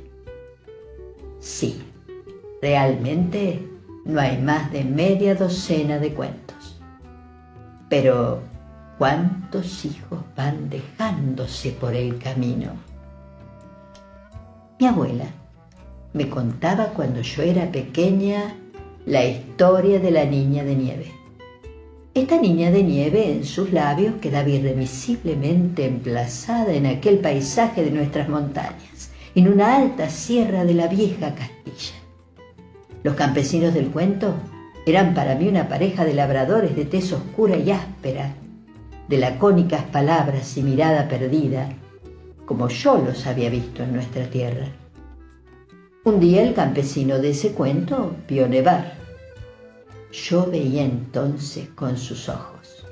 Sí, 1.48 1.82
realmente 2.62 3.66
no 4.04 4.20
hay 4.20 4.38
más 4.38 4.70
de 4.74 4.84
media 4.84 5.34
docena 5.34 5.98
de 5.98 6.14
cuentos. 6.14 6.78
Pero, 7.90 8.42
¿cuántos 8.98 9.86
hijos 9.86 10.20
van 10.36 10.70
dejándose 10.70 11.72
por 11.72 11.96
el 11.96 12.20
camino? 12.20 12.74
Mi 14.78 14.88
abuela 14.88 15.26
me 16.12 16.30
contaba 16.30 16.88
cuando 16.88 17.22
yo 17.22 17.44
era 17.44 17.72
pequeña 17.72 18.54
la 19.06 19.24
historia 19.24 20.02
de 20.02 20.12
la 20.12 20.26
niña 20.26 20.66
de 20.66 20.76
nieve. 20.76 21.12
Esta 22.14 22.42
niña 22.42 22.72
de 22.72 22.84
nieve 22.84 23.32
en 23.32 23.46
sus 23.46 23.72
labios 23.72 24.16
quedaba 24.16 24.50
irremisiblemente 24.50 25.86
emplazada 25.86 26.74
en 26.74 26.88
aquel 26.88 27.20
paisaje 27.20 27.86
de 27.86 27.92
nuestras 27.92 28.28
montañas, 28.28 28.97
en 29.38 29.48
una 29.48 29.78
alta 29.78 30.10
sierra 30.10 30.66
de 30.66 30.74
la 30.74 30.88
vieja 30.88 31.36
Castilla. 31.36 31.94
Los 33.04 33.14
campesinos 33.14 33.72
del 33.72 33.92
cuento 33.92 34.34
eran 34.88 35.14
para 35.14 35.36
mí 35.36 35.48
una 35.48 35.70
pareja 35.70 36.06
de 36.06 36.16
labradores 36.16 36.76
de 36.76 36.86
tez 36.86 37.14
oscura 37.14 37.56
y 37.56 37.70
áspera, 37.70 38.34
de 39.08 39.18
lacónicas 39.20 39.84
palabras 39.84 40.58
y 40.58 40.64
mirada 40.64 41.08
perdida, 41.08 41.70
como 42.48 42.68
yo 42.68 42.98
los 42.98 43.28
había 43.28 43.52
visto 43.52 43.84
en 43.84 43.94
nuestra 43.94 44.26
tierra. 44.26 44.66
Un 46.04 46.20
día 46.20 46.42
el 46.42 46.56
campesino 46.56 47.20
de 47.20 47.30
ese 47.30 47.52
cuento 47.52 48.16
vio 48.28 48.48
nevar 48.48 48.98
yo 50.12 50.50
veía 50.50 50.82
entonces 50.82 51.68
con 51.76 51.96
sus 51.96 52.28
ojos. 52.28 52.84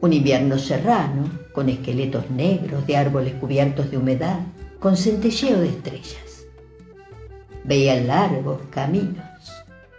Un 0.00 0.12
invierno 0.12 0.58
serrano, 0.58 1.28
con 1.52 1.68
esqueletos 1.68 2.30
negros 2.30 2.86
de 2.86 2.96
árboles 2.96 3.34
cubiertos 3.40 3.90
de 3.90 3.96
humedad, 3.96 4.38
con 4.82 4.96
centelleo 4.96 5.60
de 5.60 5.68
estrellas. 5.68 6.44
Veía 7.62 8.02
largos 8.02 8.60
caminos, 8.70 9.24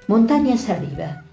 montañas 0.09 0.69
arriba, 0.69 1.23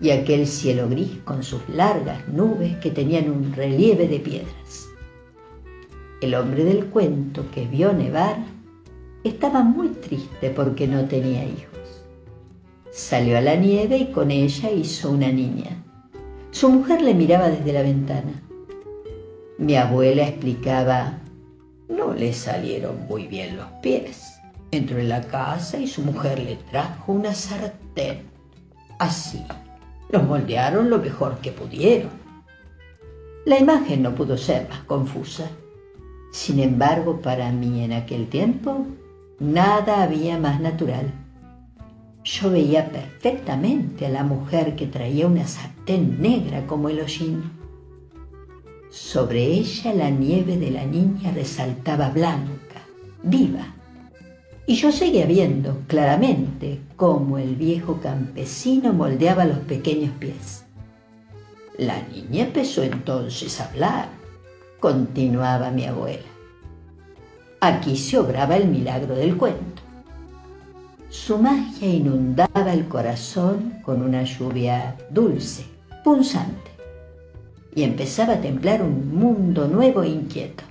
y 0.00 0.10
aquel 0.10 0.46
cielo 0.46 0.88
gris 0.88 1.18
con 1.24 1.42
sus 1.42 1.68
largas 1.68 2.28
nubes 2.28 2.76
que 2.76 2.92
tenían 2.92 3.28
un 3.28 3.52
relieve 3.52 4.06
de 4.06 4.20
piedras. 4.20 4.88
El 6.20 6.36
hombre 6.36 6.62
del 6.62 6.86
cuento 6.86 7.44
que 7.50 7.66
vio 7.66 7.92
nevar 7.92 8.36
estaba 9.24 9.64
muy 9.64 9.88
triste 9.88 10.50
porque 10.50 10.86
no 10.86 11.04
tenía 11.06 11.44
hijos. 11.44 12.04
Salió 12.92 13.36
a 13.36 13.40
la 13.40 13.56
nieve 13.56 13.96
y 13.96 14.12
con 14.12 14.30
ella 14.30 14.70
hizo 14.70 15.10
una 15.10 15.32
niña. 15.32 15.82
Su 16.52 16.70
mujer 16.70 17.02
le 17.02 17.14
miraba 17.14 17.48
desde 17.48 17.72
la 17.72 17.82
ventana. 17.82 18.42
Mi 19.58 19.74
abuela 19.74 20.28
explicaba, 20.28 21.21
no 21.92 22.12
le 22.12 22.32
salieron 22.32 23.06
muy 23.06 23.26
bien 23.26 23.56
los 23.56 23.68
pies. 23.82 24.40
Entró 24.70 24.98
en 24.98 25.10
la 25.10 25.20
casa 25.20 25.78
y 25.78 25.86
su 25.86 26.02
mujer 26.02 26.38
le 26.38 26.56
trajo 26.70 27.12
una 27.12 27.34
sartén. 27.34 28.22
Así, 28.98 29.44
los 30.10 30.24
moldearon 30.24 30.90
lo 30.90 30.98
mejor 30.98 31.38
que 31.38 31.52
pudieron. 31.52 32.10
La 33.44 33.58
imagen 33.58 34.02
no 34.02 34.14
pudo 34.14 34.36
ser 34.36 34.68
más 34.68 34.80
confusa. 34.80 35.48
Sin 36.32 36.58
embargo, 36.58 37.20
para 37.20 37.52
mí 37.52 37.84
en 37.84 37.92
aquel 37.92 38.28
tiempo, 38.28 38.86
nada 39.38 40.02
había 40.02 40.38
más 40.38 40.60
natural 40.60 41.12
yo 42.24 42.50
veía 42.50 42.88
perfectamente 42.88 44.06
a 44.06 44.10
la 44.10 44.22
mujer 44.22 44.76
que 44.76 44.86
traía 44.86 45.26
una 45.26 45.46
sartén 45.46 46.22
negra 46.22 46.64
como 46.66 46.88
el 46.88 47.00
hollín. 47.00 47.42
Sobre 48.92 49.42
ella 49.42 49.94
la 49.94 50.10
nieve 50.10 50.58
de 50.58 50.70
la 50.70 50.84
niña 50.84 51.32
resaltaba 51.32 52.10
blanca, 52.10 52.82
viva, 53.22 53.72
y 54.66 54.74
yo 54.74 54.92
seguía 54.92 55.24
viendo 55.24 55.80
claramente 55.86 56.78
cómo 56.96 57.38
el 57.38 57.56
viejo 57.56 58.00
campesino 58.02 58.92
moldeaba 58.92 59.46
los 59.46 59.60
pequeños 59.60 60.12
pies. 60.18 60.64
La 61.78 62.02
niña 62.02 62.44
empezó 62.44 62.82
entonces 62.82 63.62
a 63.62 63.70
hablar, 63.70 64.08
continuaba 64.78 65.70
mi 65.70 65.86
abuela. 65.86 66.28
Aquí 67.60 67.96
se 67.96 68.18
obraba 68.18 68.58
el 68.58 68.68
milagro 68.68 69.14
del 69.14 69.38
cuento. 69.38 69.80
Su 71.08 71.38
magia 71.38 71.88
inundaba 71.88 72.74
el 72.74 72.86
corazón 72.88 73.78
con 73.82 74.02
una 74.02 74.24
lluvia 74.24 74.98
dulce, 75.08 75.64
punzante, 76.04 76.71
y 77.74 77.84
empezaba 77.84 78.34
a 78.34 78.40
templar 78.40 78.82
un 78.82 79.14
mundo 79.14 79.68
nuevo 79.68 80.02
e 80.02 80.08
inquieto. 80.08 80.64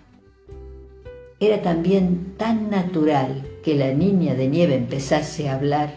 Era 1.40 1.62
también 1.62 2.34
tan 2.38 2.70
natural 2.70 3.48
que 3.64 3.76
la 3.76 3.92
niña 3.94 4.36
de 4.36 4.48
nieve 4.48 4.76
empezase 4.76 5.50
a 5.50 5.56
hablar 5.56 5.94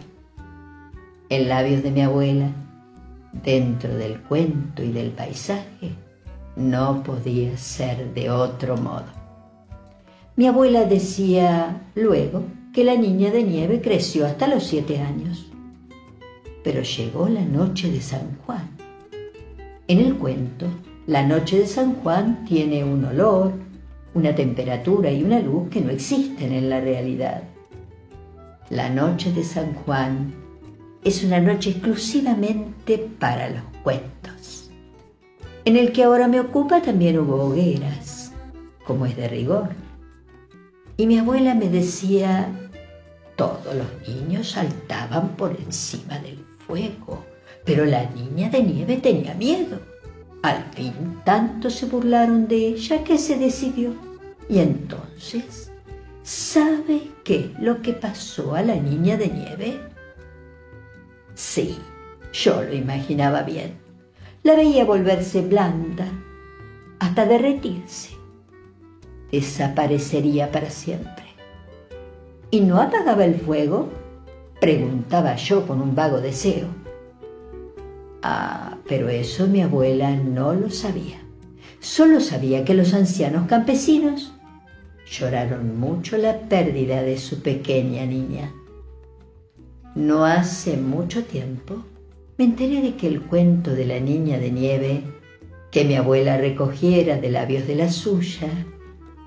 en 1.28 1.48
labios 1.48 1.82
de 1.82 1.90
mi 1.90 2.02
abuela, 2.02 2.50
dentro 3.44 3.94
del 3.94 4.20
cuento 4.20 4.82
y 4.82 4.92
del 4.92 5.10
paisaje, 5.10 5.92
no 6.56 7.02
podía 7.02 7.56
ser 7.56 8.14
de 8.14 8.30
otro 8.30 8.76
modo. 8.76 9.06
Mi 10.36 10.46
abuela 10.46 10.84
decía 10.84 11.82
luego 11.94 12.44
que 12.72 12.84
la 12.84 12.96
niña 12.96 13.30
de 13.30 13.42
nieve 13.42 13.80
creció 13.80 14.26
hasta 14.26 14.48
los 14.48 14.64
siete 14.64 15.00
años. 15.00 15.46
Pero 16.62 16.82
llegó 16.82 17.28
la 17.28 17.44
noche 17.44 17.90
de 17.90 18.00
San 18.00 18.36
Juan. 18.44 18.68
En 19.86 19.98
el 19.98 20.16
cuento, 20.16 20.66
la 21.06 21.22
noche 21.22 21.58
de 21.58 21.66
San 21.66 21.96
Juan 21.96 22.44
tiene 22.46 22.82
un 22.82 23.04
olor, 23.04 23.52
una 24.14 24.34
temperatura 24.34 25.10
y 25.10 25.22
una 25.22 25.38
luz 25.40 25.68
que 25.68 25.82
no 25.82 25.90
existen 25.90 26.52
en 26.52 26.70
la 26.70 26.80
realidad. 26.80 27.42
La 28.70 28.88
noche 28.88 29.30
de 29.32 29.44
San 29.44 29.74
Juan 29.74 30.32
es 31.04 31.22
una 31.22 31.40
noche 31.40 31.70
exclusivamente 31.70 33.10
para 33.18 33.50
los 33.50 33.62
cuentos. 33.82 34.70
En 35.66 35.76
el 35.76 35.92
que 35.92 36.04
ahora 36.04 36.26
me 36.26 36.40
ocupa 36.40 36.80
también 36.80 37.18
hubo 37.18 37.34
hogueras, 37.34 38.32
como 38.86 39.04
es 39.04 39.14
de 39.16 39.28
rigor. 39.28 39.68
Y 40.96 41.06
mi 41.06 41.18
abuela 41.18 41.54
me 41.54 41.68
decía 41.68 42.48
todos 43.36 43.74
los 43.74 44.08
niños 44.08 44.52
saltaban 44.52 45.30
por 45.36 45.54
encima 45.60 46.18
del 46.20 46.38
fuego, 46.66 47.22
pero 47.64 47.84
la 47.84 48.08
niña 48.10 48.48
de 48.48 48.62
nieve 48.62 48.96
tenía 48.98 49.34
miedo. 49.34 49.93
Al 50.44 50.62
fin 50.72 51.20
tanto 51.24 51.70
se 51.70 51.86
burlaron 51.86 52.46
de 52.46 52.68
ella 52.68 53.02
que 53.02 53.16
se 53.16 53.38
decidió. 53.38 53.94
Y 54.48 54.58
entonces 54.58 55.72
¿Sabe 56.24 57.10
qué 57.22 57.54
lo 57.60 57.82
que 57.82 57.92
pasó 57.92 58.54
a 58.54 58.62
la 58.62 58.76
niña 58.76 59.18
de 59.18 59.28
nieve? 59.28 59.80
Sí, 61.34 61.78
yo 62.32 62.62
lo 62.62 62.74
imaginaba 62.74 63.42
bien. 63.42 63.78
La 64.42 64.54
veía 64.54 64.86
volverse 64.86 65.42
blanda, 65.42 66.06
hasta 66.98 67.26
derretirse. 67.26 68.16
Desaparecería 69.30 70.50
para 70.50 70.70
siempre. 70.70 71.26
¿Y 72.50 72.60
no 72.60 72.80
apagaba 72.80 73.26
el 73.26 73.38
fuego? 73.38 73.90
Preguntaba 74.60 75.36
yo 75.36 75.66
con 75.66 75.82
un 75.82 75.94
vago 75.94 76.22
deseo. 76.22 76.68
Ah, 78.26 78.78
pero 78.88 79.10
eso 79.10 79.46
mi 79.46 79.60
abuela 79.60 80.16
no 80.16 80.54
lo 80.54 80.70
sabía. 80.70 81.20
Solo 81.80 82.20
sabía 82.20 82.64
que 82.64 82.72
los 82.72 82.94
ancianos 82.94 83.46
campesinos 83.46 84.32
lloraron 85.06 85.78
mucho 85.78 86.16
la 86.16 86.48
pérdida 86.48 87.02
de 87.02 87.18
su 87.18 87.42
pequeña 87.42 88.06
niña. 88.06 88.50
No 89.94 90.24
hace 90.24 90.78
mucho 90.78 91.22
tiempo 91.24 91.84
me 92.38 92.46
enteré 92.46 92.80
de 92.80 92.94
que 92.94 93.08
el 93.08 93.20
cuento 93.20 93.74
de 93.74 93.84
la 93.84 94.00
niña 94.00 94.38
de 94.38 94.50
nieve 94.50 95.02
que 95.70 95.84
mi 95.84 95.94
abuela 95.94 96.38
recogiera 96.38 97.18
de 97.18 97.30
labios 97.30 97.66
de 97.66 97.74
la 97.74 97.90
suya 97.90 98.48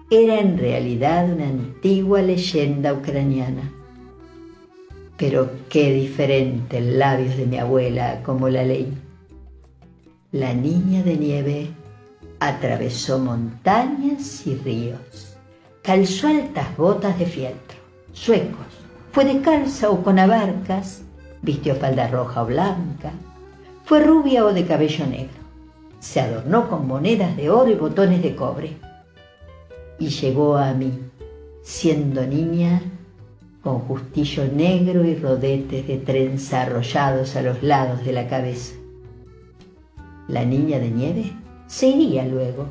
era 0.10 0.40
en 0.40 0.58
realidad 0.58 1.32
una 1.32 1.48
antigua 1.50 2.24
leyenda 2.24 2.96
ucraniana. 2.96 3.77
Pero 5.18 5.50
qué 5.70 5.92
diferente 5.94 6.80
labios 6.80 7.38
de 7.38 7.48
mi 7.48 7.58
abuela 7.58 8.22
como 8.24 8.50
la 8.50 8.64
ley. 8.64 8.96
La 10.32 10.54
niña 10.54 11.04
de 11.04 11.18
nieve 11.18 11.70
atravesó 12.40 13.18
montañas 13.18 14.46
y 14.46 14.56
ríos, 14.56 15.38
calzó 15.82 16.28
altas 16.28 16.76
botas 16.78 17.18
de 17.18 17.26
fieltro, 17.26 17.78
suecos, 18.14 18.68
fue 19.12 19.26
descalza 19.26 19.90
o 19.90 20.04
con 20.04 20.20
abarcas, 20.20 21.02
vistió 21.42 21.76
falda 21.76 22.08
roja 22.08 22.44
o 22.44 22.46
blanca, 22.46 23.12
fue 23.86 24.04
rubia 24.04 24.46
o 24.46 24.54
de 24.54 24.66
cabello 24.66 25.08
negro, 25.08 25.42
se 26.00 26.22
adornó 26.22 26.70
con 26.70 26.88
monedas 26.88 27.36
de 27.38 27.50
oro 27.50 27.72
y 27.72 27.76
botones 27.76 28.22
de 28.22 28.36
cobre, 28.36 28.78
y 29.98 30.10
llegó 30.10 30.58
a 30.58 30.74
mí, 30.74 30.92
siendo 31.64 32.26
niña, 32.28 32.82
con 33.68 33.82
justillo 33.82 34.46
negro 34.46 35.04
y 35.04 35.14
rodetes 35.16 35.86
de 35.86 35.98
trenza 35.98 36.62
arrollados 36.62 37.36
a 37.36 37.42
los 37.42 37.62
lados 37.62 38.06
de 38.06 38.14
la 38.14 38.26
cabeza. 38.30 38.76
La 40.30 40.46
niña 40.46 40.80
de 40.80 40.90
nieve 40.90 41.34
se 41.68 41.90
iría 41.90 42.26
luego, 42.26 42.68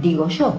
digo 0.00 0.28
yo, 0.28 0.54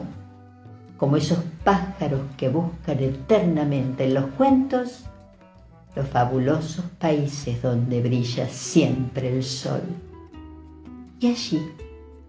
como 0.96 1.18
esos 1.18 1.40
pájaros 1.64 2.22
que 2.38 2.50
buscan 2.50 3.00
eternamente 3.00 4.04
en 4.04 4.14
los 4.14 4.26
cuentos 4.38 5.06
los 5.96 6.08
fabulosos 6.10 6.86
países 7.00 7.64
donde 7.64 8.00
brilla 8.00 8.48
siempre 8.48 9.36
el 9.36 9.44
sol. 9.44 9.82
Y 11.20 11.32
allí, 11.32 11.68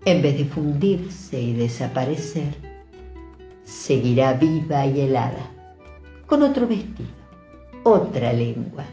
en 0.06 0.22
vez 0.22 0.38
de 0.38 0.46
fundirse 0.46 1.38
y 1.38 1.52
desaparecer, 1.52 2.54
seguirá 3.64 4.32
viva 4.32 4.86
y 4.86 5.02
helada, 5.02 5.50
con 6.32 6.42
otro 6.42 6.66
vestido, 6.66 7.10
otra 7.82 8.32
lengua, 8.32 8.84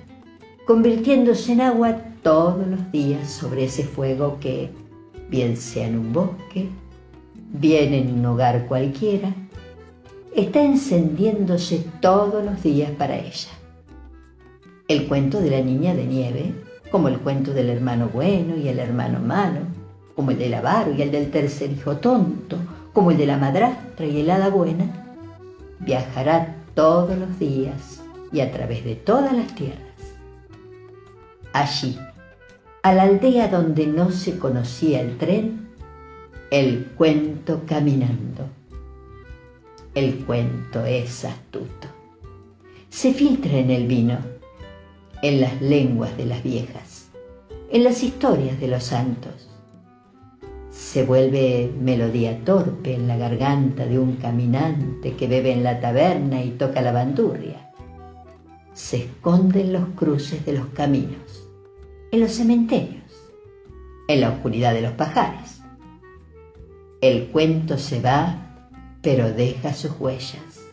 convirtiéndose 0.67 1.53
en 1.53 1.61
agua 1.61 1.95
todos 2.21 2.67
los 2.67 2.91
días 2.91 3.29
sobre 3.29 3.63
ese 3.63 3.85
fuego 3.85 4.37
que, 4.41 4.69
bien 5.29 5.55
sea 5.55 5.87
en 5.87 5.99
un 5.99 6.11
bosque, 6.11 6.67
bien 7.53 7.93
en 7.93 8.19
un 8.19 8.25
hogar 8.25 8.65
cualquiera, 8.67 9.33
está 10.35 10.61
encendiéndose 10.61 11.85
todos 12.01 12.43
los 12.43 12.61
días 12.61 12.91
para 12.91 13.15
ella. 13.15 13.51
El 14.89 15.07
cuento 15.07 15.39
de 15.39 15.51
la 15.51 15.61
niña 15.61 15.95
de 15.95 16.07
nieve, 16.07 16.53
como 16.91 17.07
el 17.07 17.19
cuento 17.19 17.53
del 17.53 17.69
hermano 17.69 18.09
bueno 18.13 18.57
y 18.57 18.67
el 18.67 18.79
hermano 18.79 19.21
malo, 19.21 19.61
como 20.13 20.31
el 20.31 20.39
del 20.39 20.55
avaro 20.55 20.93
y 20.93 21.03
el 21.03 21.11
del 21.11 21.31
tercer 21.31 21.71
hijo 21.71 21.95
tonto, 21.95 22.57
como 22.91 23.11
el 23.11 23.17
de 23.17 23.27
la 23.27 23.37
madrastra 23.37 24.05
y 24.05 24.19
el 24.19 24.29
hada 24.29 24.49
buena, 24.49 25.15
viajará 25.79 26.58
todos 26.79 27.17
los 27.17 27.37
días 27.37 28.01
y 28.31 28.39
a 28.39 28.53
través 28.53 28.85
de 28.85 28.95
todas 28.95 29.33
las 29.33 29.53
tierras. 29.53 30.15
Allí, 31.51 31.99
a 32.83 32.93
la 32.93 33.03
aldea 33.03 33.49
donde 33.49 33.85
no 33.85 34.11
se 34.11 34.39
conocía 34.39 35.01
el 35.01 35.17
tren, 35.17 35.67
el 36.51 36.85
cuento 36.95 37.63
caminando. 37.65 38.45
El 39.93 40.23
cuento 40.23 40.85
es 40.85 41.25
astuto. 41.25 41.89
Se 42.87 43.13
filtra 43.13 43.57
en 43.57 43.71
el 43.71 43.85
vino, 43.85 44.17
en 45.21 45.41
las 45.41 45.61
lenguas 45.61 46.15
de 46.15 46.27
las 46.27 46.41
viejas, 46.43 47.09
en 47.73 47.83
las 47.83 48.03
historias 48.03 48.57
de 48.57 48.69
los 48.69 48.85
santos. 48.85 49.48
Se 50.91 51.03
vuelve 51.03 51.71
melodía 51.79 52.43
torpe 52.43 52.95
en 52.95 53.07
la 53.07 53.15
garganta 53.15 53.85
de 53.85 53.99
un 53.99 54.15
caminante 54.15 55.13
que 55.13 55.27
bebe 55.27 55.51
en 55.51 55.63
la 55.63 55.79
taberna 55.79 56.41
y 56.41 56.49
toca 56.49 56.81
la 56.81 56.91
bandurria. 56.91 57.69
Se 58.73 58.97
esconde 58.97 59.61
en 59.61 59.73
los 59.73 59.89
cruces 59.89 60.43
de 60.47 60.53
los 60.53 60.65
caminos, 60.69 61.47
en 62.11 62.21
los 62.21 62.31
cementerios, 62.31 63.03
en 64.07 64.21
la 64.21 64.29
oscuridad 64.29 64.73
de 64.73 64.81
los 64.81 64.93
pajares. 64.93 65.61
El 67.01 67.27
cuento 67.27 67.77
se 67.77 68.01
va, 68.01 68.57
pero 69.03 69.31
deja 69.31 69.73
sus 69.73 69.91
huellas 69.99 70.71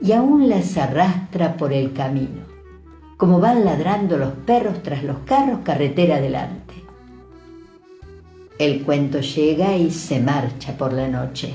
y 0.00 0.10
aún 0.10 0.48
las 0.48 0.76
arrastra 0.76 1.56
por 1.56 1.72
el 1.72 1.92
camino, 1.92 2.42
como 3.18 3.38
van 3.38 3.64
ladrando 3.64 4.16
los 4.16 4.32
perros 4.32 4.82
tras 4.82 5.04
los 5.04 5.18
carros 5.18 5.60
carretera 5.62 6.16
adelante. 6.16 6.61
El 8.62 8.84
cuento 8.84 9.18
llega 9.18 9.76
y 9.76 9.90
se 9.90 10.20
marcha 10.20 10.76
por 10.78 10.92
la 10.92 11.08
noche, 11.08 11.52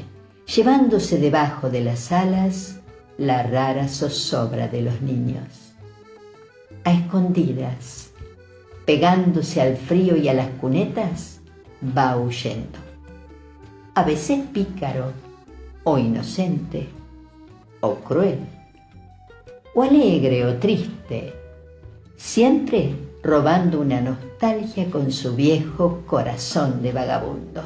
llevándose 0.53 1.18
debajo 1.18 1.70
de 1.70 1.82
las 1.82 2.12
alas 2.12 2.82
la 3.18 3.43
rara 3.43 3.88
zozobra 3.88 4.68
de 4.68 4.82
los 4.82 5.01
niños. 5.01 5.72
A 6.84 6.91
escondidas, 6.91 8.10
pegándose 8.86 9.62
al 9.62 9.78
frío 9.78 10.18
y 10.18 10.28
a 10.28 10.34
las 10.34 10.49
cunetas, 10.60 11.39
va 11.97 12.18
huyendo. 12.18 12.78
A 13.95 14.03
veces 14.03 14.41
pícaro, 14.51 15.14
o 15.86 15.97
inocente, 15.97 16.89
o 17.80 17.95
cruel, 17.95 18.39
o 19.74 19.82
alegre 19.82 20.45
o 20.45 20.58
triste, 20.58 21.34
siempre 22.18 22.93
robando 23.24 23.80
una 23.80 24.01
nostalgia 24.01 24.26
con 24.91 25.11
su 25.11 25.35
viejo 25.35 26.03
corazón 26.05 26.83
de 26.83 26.91
vagabundo. 26.91 27.63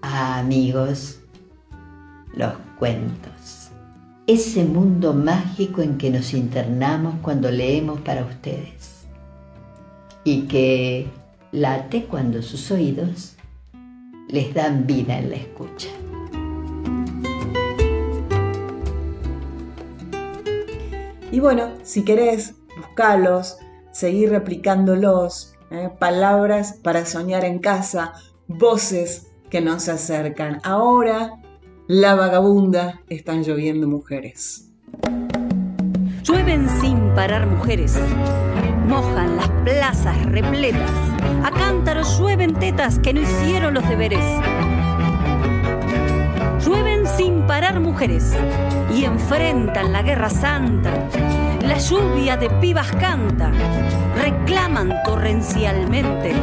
Amigos, 0.00 1.18
los 2.34 2.52
cuentos, 2.78 3.70
ese 4.28 4.64
mundo 4.64 5.12
mágico 5.12 5.82
en 5.82 5.98
que 5.98 6.08
nos 6.10 6.32
internamos 6.34 7.16
cuando 7.20 7.50
leemos 7.50 8.00
para 8.02 8.24
ustedes 8.24 9.06
y 10.22 10.42
que 10.42 11.08
late 11.50 12.04
cuando 12.04 12.40
sus 12.40 12.70
oídos 12.70 13.34
les 14.28 14.54
dan 14.54 14.86
vida 14.86 15.18
en 15.18 15.30
la 15.30 15.36
escucha. 15.36 15.88
Y 21.32 21.40
bueno, 21.40 21.70
si 21.82 22.04
querés, 22.04 22.54
buscalos, 22.76 23.58
seguir 23.94 24.30
replicándolos, 24.30 25.54
¿eh? 25.70 25.88
palabras 25.98 26.80
para 26.82 27.06
soñar 27.06 27.44
en 27.44 27.60
casa, 27.60 28.12
voces 28.48 29.28
que 29.50 29.60
nos 29.60 29.88
acercan. 29.88 30.60
Ahora, 30.64 31.40
la 31.86 32.16
vagabunda, 32.16 33.00
están 33.08 33.44
lloviendo 33.44 33.86
mujeres. 33.86 34.68
Llueven 36.24 36.68
sin 36.80 37.14
parar 37.14 37.46
mujeres, 37.46 37.96
mojan 38.88 39.36
las 39.36 39.48
plazas 39.64 40.26
repletas, 40.26 40.90
a 41.44 41.52
cántaros 41.52 42.18
llueven 42.18 42.54
tetas 42.54 42.98
que 42.98 43.14
no 43.14 43.20
hicieron 43.20 43.74
los 43.74 43.88
deberes. 43.88 44.24
Llueven 46.66 47.06
sin 47.06 47.46
parar 47.46 47.78
mujeres 47.78 48.32
y 48.92 49.04
enfrentan 49.04 49.92
la 49.92 50.02
guerra 50.02 50.30
santa. 50.30 51.08
La 51.66 51.78
lluvia 51.78 52.36
de 52.36 52.50
pibas 52.60 52.92
canta, 52.92 53.50
reclaman 54.20 54.92
torrencialmente 55.04 56.34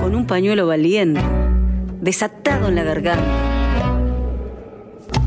con 0.00 0.14
un 0.14 0.26
pañuelo 0.26 0.66
valiente, 0.66 1.20
desatado 2.00 2.68
en 2.68 2.74
la 2.74 2.82
garganta. 2.82 3.24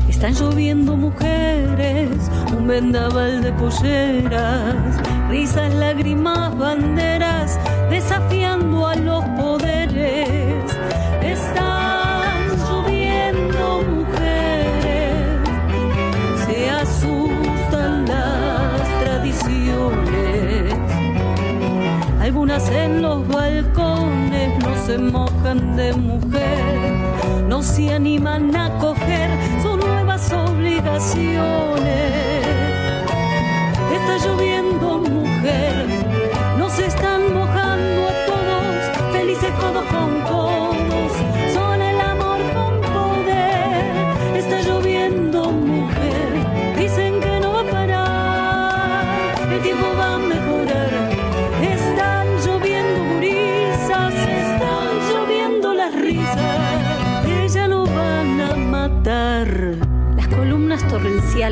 Están 0.08 0.34
lloviendo 0.34 0.96
mujeres, 0.96 2.10
un 2.56 2.66
vendaval 2.66 3.42
de 3.42 3.52
polleras, 3.52 4.74
risas, 5.30 5.72
lágrimas, 5.74 6.56
banderas, 6.58 7.58
desafiando 7.88 8.86
a 8.86 8.96
los 8.96 9.24
poderes. 9.40 10.64
Están 11.22 11.87
Algunas 22.38 22.70
en 22.70 23.02
los 23.02 23.26
balcones 23.26 24.62
no 24.62 24.86
se 24.86 24.96
mojan 24.96 25.74
de 25.74 25.92
mujer, 25.92 26.92
no 27.48 27.64
se 27.64 27.92
animan 27.92 28.54
a 28.54 28.78
coger 28.78 29.28
sus 29.60 29.76
nuevas 29.76 30.32
obligaciones. 30.32 31.34
Está 33.92 34.24
lloviendo 34.24 34.98
mujer, 34.98 35.86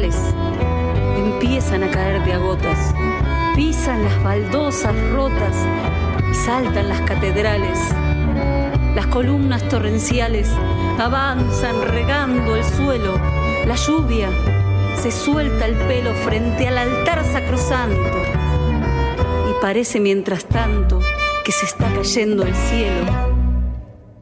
empiezan 0.05 1.83
a 1.83 1.91
caer 1.91 2.23
de 2.25 2.35
a 2.35 2.39
gotas, 2.39 2.95
pisan 3.55 4.05
las 4.05 4.23
baldosas 4.23 4.95
rotas 5.11 5.57
y 6.31 6.35
saltan 6.35 6.91
las 6.91 7.01
catedrales. 7.01 7.79
Las 8.95 9.07
columnas 9.07 9.67
torrenciales 9.69 10.51
avanzan 10.99 11.81
regando 11.81 12.57
el 12.57 12.65
suelo, 12.65 13.19
la 13.67 13.75
lluvia 13.75 14.29
se 14.97 15.11
suelta 15.11 15.65
el 15.65 15.75
pelo 15.75 16.13
frente 16.15 16.69
al 16.69 16.77
altar 16.77 17.25
sacrosanto 17.25 18.19
y 19.51 19.63
parece 19.63 19.99
mientras 19.99 20.45
tanto 20.45 21.01
que 21.43 21.53
se 21.53 21.65
está 21.65 21.91
cayendo 21.95 22.43
el 22.43 22.55
cielo. 22.55 23.37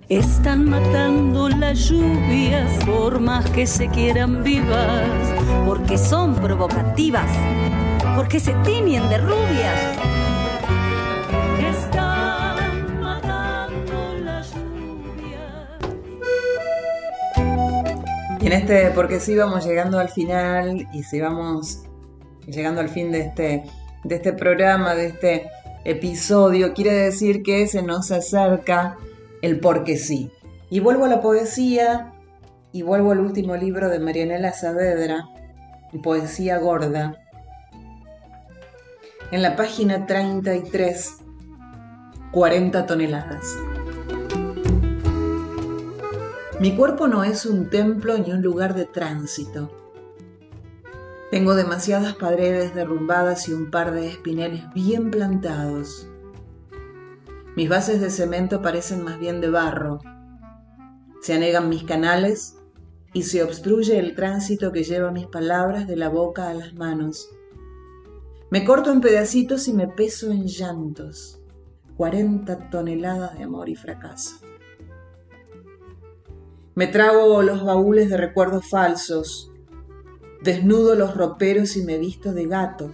Están 0.09 0.69
matando 0.69 1.49
las 1.49 1.89
lluvias 1.89 2.85
por 2.85 3.21
más 3.21 3.49
que 3.49 3.67
se 3.67 3.89
quieran 3.89 4.45
vivas, 4.45 5.09
porque 5.65 5.99
son 5.99 6.35
provocativas, 6.35 7.31
porque 8.17 8.41
se 8.41 8.53
tiñen 8.65 9.09
de 9.09 9.19
rubias. 9.19 9.81
Están 11.61 13.01
matando 13.01 14.15
las 14.25 14.55
lluvias. 14.55 15.79
Y 18.41 18.47
en 18.47 18.53
este, 18.53 18.91
porque 18.91 19.21
sí 19.21 19.37
vamos 19.37 19.65
llegando 19.65 19.99
al 19.99 20.09
final 20.09 20.89
y 20.93 21.03
si 21.03 21.21
vamos 21.21 21.83
llegando 22.47 22.81
al 22.81 22.89
fin 22.89 23.11
de 23.13 23.21
este, 23.21 23.65
de 24.05 24.15
este 24.15 24.33
programa, 24.33 24.95
de 24.95 25.07
este 25.07 25.51
episodio, 25.85 26.73
quiere 26.75 26.93
decir 26.93 27.43
que 27.43 27.67
se 27.67 27.83
nos 27.83 28.11
acerca 28.11 28.97
el 29.43 29.61
porque 29.61 29.97
sí. 29.97 30.31
Y 30.71 30.81
vuelvo 30.81 31.05
a 31.05 31.09
la 31.09 31.21
poesía 31.21 32.13
y 32.73 32.83
vuelvo 32.83 33.13
al 33.13 33.21
último 33.21 33.57
libro 33.57 33.89
de 33.89 34.01
Marianela 34.01 34.53
Saavedra, 34.53 35.29
Poesía 36.03 36.59
Gorda. 36.59 37.21
En 39.31 39.43
la 39.43 39.57
página 39.57 40.07
33, 40.07 41.17
40 42.33 42.87
toneladas. 42.87 43.59
Mi 46.61 46.77
cuerpo 46.77 47.09
no 47.09 47.25
es 47.25 47.47
un 47.47 47.69
templo 47.69 48.17
ni 48.19 48.33
un 48.33 48.43
lugar 48.43 48.75
de 48.75 48.87
tránsito. 48.87 49.71
Tengo 51.31 51.55
demasiadas 51.55 52.15
paredes 52.15 52.75
derrumbadas 52.75 53.49
y 53.49 53.53
un 53.53 53.71
par 53.71 53.93
de 53.93 54.09
espineles 54.09 54.63
bien 54.73 55.11
plantados. 55.11 56.09
Mis 57.57 57.69
bases 57.69 58.01
de 58.01 58.11
cemento 58.11 58.63
parecen 58.63 59.03
más 59.03 59.19
bien 59.19 59.41
de 59.41 59.51
barro. 59.51 60.01
Se 61.23 61.35
anegan 61.35 61.69
mis 61.69 61.85
canales 61.85 62.54
y 63.15 63.23
se 63.23 63.45
obstruye 63.45 63.99
el 63.99 64.15
tránsito 64.15 64.73
que 64.73 64.83
lleva 64.83 65.13
mis 65.13 65.29
palabras 65.29 65.87
de 65.87 65.97
la 65.97 66.09
boca 66.09 66.49
a 66.49 66.55
las 66.55 66.75
manos. 66.75 67.31
Me 68.51 68.65
corto 68.65 68.93
en 68.93 69.01
pedacitos 69.01 69.69
y 69.69 69.73
me 69.73 69.87
peso 69.89 70.31
en 70.31 70.47
llantos. 70.47 71.41
40 71.97 72.71
toneladas 72.71 73.39
de 73.39 73.45
amor 73.45 73.69
y 73.69 73.77
fracaso. 73.77 74.37
Me 76.75 76.89
trago 76.89 77.41
los 77.43 77.65
baúles 77.65 78.11
de 78.11 78.17
recuerdos 78.17 78.69
falsos. 78.69 79.53
Desnudo 80.43 80.97
los 80.97 81.17
roperos 81.17 81.77
y 81.77 81.85
me 81.85 81.99
visto 81.99 82.33
de 82.33 82.47
gato. 82.47 82.91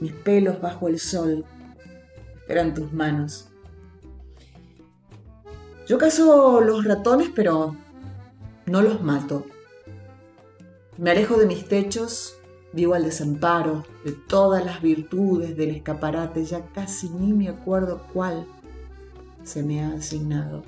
Mis 0.00 0.12
pelos 0.12 0.60
bajo 0.60 0.88
el 0.88 0.98
sol 0.98 1.44
esperan 2.34 2.74
tus 2.74 2.92
manos. 2.92 3.48
Yo 5.86 5.96
cazo 5.96 6.60
los 6.60 6.84
ratones, 6.84 7.30
pero 7.34 7.76
no 8.66 8.82
los 8.82 9.02
mato. 9.02 9.46
Me 10.98 11.10
alejo 11.10 11.36
de 11.36 11.46
mis 11.46 11.66
techos, 11.66 12.36
vivo 12.72 12.94
al 12.94 13.04
desamparo 13.04 13.84
de 14.04 14.12
todas 14.12 14.64
las 14.64 14.82
virtudes 14.82 15.56
del 15.56 15.70
escaparate, 15.70 16.44
ya 16.44 16.64
casi 16.66 17.08
ni 17.08 17.32
me 17.32 17.48
acuerdo 17.48 18.06
cuál 18.12 18.46
se 19.42 19.62
me 19.62 19.82
ha 19.82 19.94
asignado. 19.94 20.62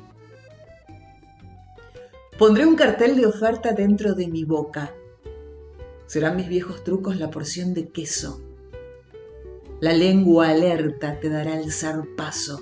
Pondré 2.39 2.67
un 2.67 2.75
cartel 2.75 3.17
de 3.17 3.27
oferta 3.27 3.73
dentro 3.73 4.15
de 4.15 4.27
mi 4.27 4.45
boca. 4.45 4.93
Serán 6.07 6.37
mis 6.37 6.49
viejos 6.49 6.83
trucos 6.83 7.17
la 7.17 7.31
porción 7.31 7.75
de 7.75 7.89
queso. 7.91 8.41
La 9.81 9.93
lengua 9.93 10.49
alerta 10.49 11.21
te 11.21 11.29
dará 11.29 11.59
el 11.61 11.71
zarpazo. 11.71 12.61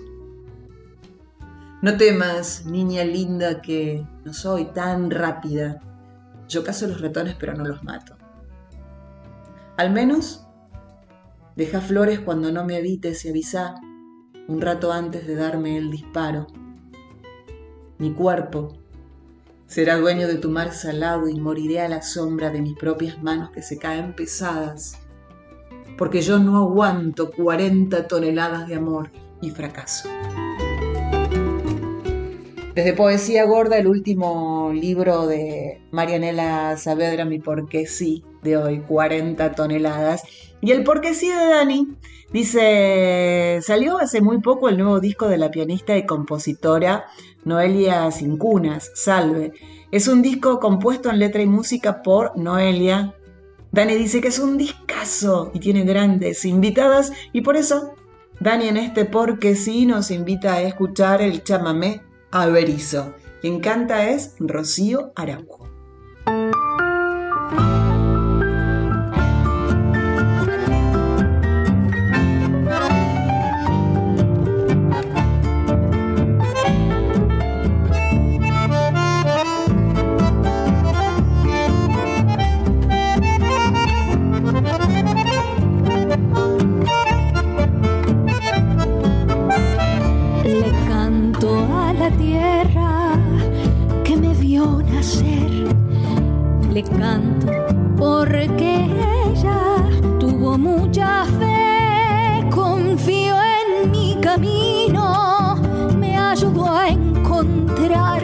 No 1.80 1.97
temas, 1.97 2.66
niña 2.66 3.05
linda, 3.05 3.62
que 3.62 4.05
no 4.25 4.33
soy 4.33 4.66
tan 4.66 5.11
rápida. 5.11 5.81
Yo 6.49 6.64
cazo 6.64 6.87
los 6.87 7.01
ratones 7.01 7.37
pero 7.39 7.55
no 7.55 7.64
los 7.64 7.83
mato. 7.83 8.16
Al 9.77 9.91
menos 9.91 10.47
deja 11.57 11.81
flores 11.81 12.20
cuando 12.20 12.53
no 12.53 12.64
me 12.64 12.77
habites 12.77 13.25
y 13.25 13.31
avisa 13.31 13.75
un 14.49 14.61
rato 14.61 14.93
antes 14.93 15.27
de 15.27 15.35
darme 15.35 15.77
el 15.77 15.91
disparo. 15.91 16.47
Mi 17.99 18.12
cuerpo 18.12 18.77
será 19.66 19.97
dueño 19.97 20.29
de 20.29 20.37
tu 20.37 20.51
mar 20.51 20.73
salado 20.73 21.29
y 21.29 21.41
moriré 21.41 21.81
a 21.81 21.89
la 21.89 22.03
sombra 22.03 22.51
de 22.51 22.61
mis 22.61 22.77
propias 22.77 23.23
manos 23.23 23.51
que 23.51 23.62
se 23.62 23.79
caen 23.79 24.14
pesadas, 24.14 24.99
porque 25.97 26.20
yo 26.20 26.39
no 26.39 26.59
aguanto 26.59 27.31
40 27.31 28.09
toneladas 28.09 28.68
de 28.68 28.75
amor 28.75 29.11
y 29.41 29.51
fracaso. 29.51 30.09
Desde 32.75 32.95
Poesía 32.95 33.45
Gorda, 33.45 33.77
el 33.77 33.87
último 33.87 34.70
libro 34.73 35.27
de 35.27 35.83
Marianela 35.91 36.75
Saavedra, 36.79 37.27
Mi 37.27 37.39
Porque 37.39 37.87
Sí, 37.87 38.25
de 38.43 38.57
hoy, 38.57 38.81
40 38.81 39.53
toneladas. 39.53 40.23
Y 40.62 40.70
el 40.70 40.83
Porque 40.83 41.12
Sí 41.12 41.29
de 41.29 41.35
Dani 41.35 41.89
dice, 42.33 43.59
salió 43.61 43.99
hace 43.99 44.23
muy 44.23 44.41
poco 44.41 44.70
el 44.70 44.79
nuevo 44.79 45.01
disco 45.01 45.29
de 45.29 45.37
la 45.37 45.51
pianista 45.51 45.99
y 45.99 46.07
compositora 46.07 47.05
Noelia 47.45 48.11
Cincunas, 48.11 48.91
Salve. 48.95 49.53
Es 49.91 50.09
un 50.09 50.23
disco 50.23 50.59
compuesto 50.59 51.11
en 51.11 51.18
letra 51.18 51.43
y 51.43 51.47
música 51.47 52.03
por 52.03 52.39
Noelia. 52.39 53.14
Dani 53.70 53.97
dice 53.97 54.23
que 54.23 54.29
es 54.29 54.39
un 54.39 54.57
discazo 54.57 55.51
y 55.53 55.61
tiene 55.61 55.85
grandes 55.85 56.47
invitadas 56.47 57.12
y 57.35 57.43
por 57.43 57.59
eso 57.59 57.93
Dani 58.41 58.68
en 58.68 58.79
este 58.79 59.05
Porque 59.05 59.57
Sí 59.57 59.85
nos 59.85 60.11
invita 60.11 60.55
a 60.55 60.62
escuchar 60.62 61.20
el 61.20 61.45
chamamé 61.45 62.01
Averizo. 62.33 63.14
Quien 63.43 63.61
canta 63.61 64.09
es 64.09 64.35
Rocío 64.41 65.12
Araujo. 65.14 65.61
Le 96.73 96.83
canto 96.83 97.49
porque 97.99 98.87
ella 99.27 99.85
tuvo 100.18 100.57
mucha 100.57 101.27
fe. 101.39 102.49
Confío 102.51 103.37
en 103.37 103.91
mi 103.91 104.16
camino, 104.23 105.57
me 105.99 106.16
ayudó 106.16 106.66
a 106.75 106.89
encontrar 106.89 108.23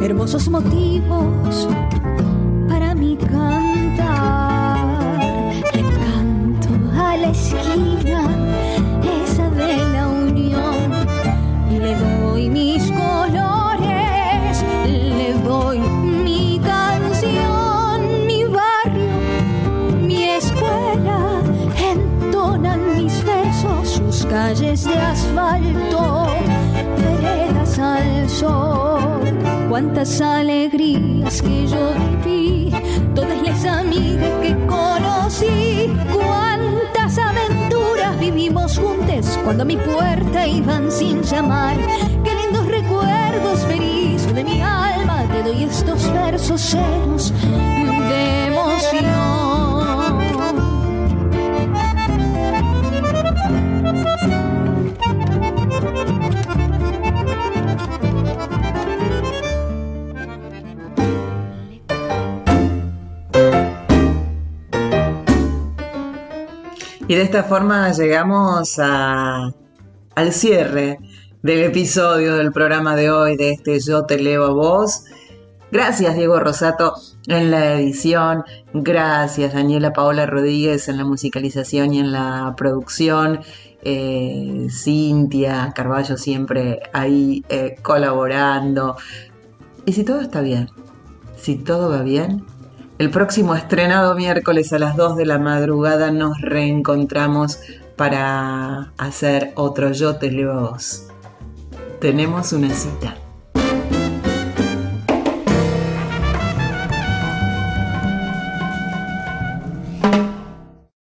hermosos 0.00 0.48
motivos 0.48 1.68
para 2.68 2.94
mi 2.94 3.16
cantar. 3.16 4.51
Cuántas 29.72 30.20
alegrías 30.20 31.40
que 31.40 31.66
yo 31.66 31.94
viví, 32.22 32.70
todas 33.14 33.40
las 33.42 33.64
amigas 33.64 34.28
que 34.42 34.54
conocí, 34.66 35.90
cuántas 36.12 37.16
aventuras 37.16 38.20
vivimos 38.20 38.78
juntos 38.78 39.38
cuando 39.42 39.62
a 39.62 39.64
mi 39.64 39.78
puerta 39.78 40.46
iban 40.46 40.92
sin 40.92 41.22
llamar. 41.22 41.78
Qué 42.22 42.34
lindos 42.34 42.66
recuerdos 42.66 43.60
feliz 43.60 44.26
de 44.34 44.44
mi 44.44 44.60
alma, 44.60 45.24
te 45.32 45.42
doy 45.42 45.64
estos 45.64 46.12
versos 46.12 46.74
llenos 46.74 47.32
de 47.40 48.46
emoción. 48.48 49.51
Y 67.12 67.14
de 67.14 67.24
esta 67.24 67.44
forma 67.44 67.92
llegamos 67.92 68.78
al 68.78 69.52
cierre 70.32 70.98
del 71.42 71.64
episodio 71.64 72.36
del 72.36 72.52
programa 72.52 72.96
de 72.96 73.10
hoy 73.10 73.36
de 73.36 73.50
este 73.50 73.80
Yo 73.80 74.06
te 74.06 74.18
leo 74.18 74.46
a 74.46 74.52
vos. 74.54 75.04
Gracias 75.70 76.16
Diego 76.16 76.40
Rosato 76.40 76.94
en 77.26 77.50
la 77.50 77.74
edición, 77.74 78.44
gracias 78.72 79.52
Daniela 79.52 79.92
Paola 79.92 80.24
Rodríguez 80.24 80.88
en 80.88 80.96
la 80.96 81.04
musicalización 81.04 81.92
y 81.92 81.98
en 81.98 82.12
la 82.12 82.54
producción, 82.56 83.40
eh, 83.82 84.68
Cintia 84.70 85.70
Carballo 85.76 86.16
siempre 86.16 86.80
ahí 86.94 87.44
eh, 87.50 87.76
colaborando. 87.82 88.96
Y 89.84 89.92
si 89.92 90.02
todo 90.02 90.22
está 90.22 90.40
bien, 90.40 90.70
si 91.36 91.56
todo 91.56 91.90
va 91.90 92.00
bien, 92.00 92.42
el 93.02 93.10
próximo 93.10 93.56
estrenado 93.56 94.14
miércoles 94.14 94.72
a 94.72 94.78
las 94.78 94.94
2 94.94 95.16
de 95.16 95.26
la 95.26 95.40
madrugada 95.40 96.12
nos 96.12 96.40
reencontramos 96.40 97.58
para 97.96 98.92
hacer 98.96 99.50
otro 99.56 99.90
Yo 99.90 100.18
te 100.18 100.30
leo 100.30 100.70
vos. 100.70 101.08
Tenemos 101.98 102.52
una 102.52 102.70
cita. 102.70 103.16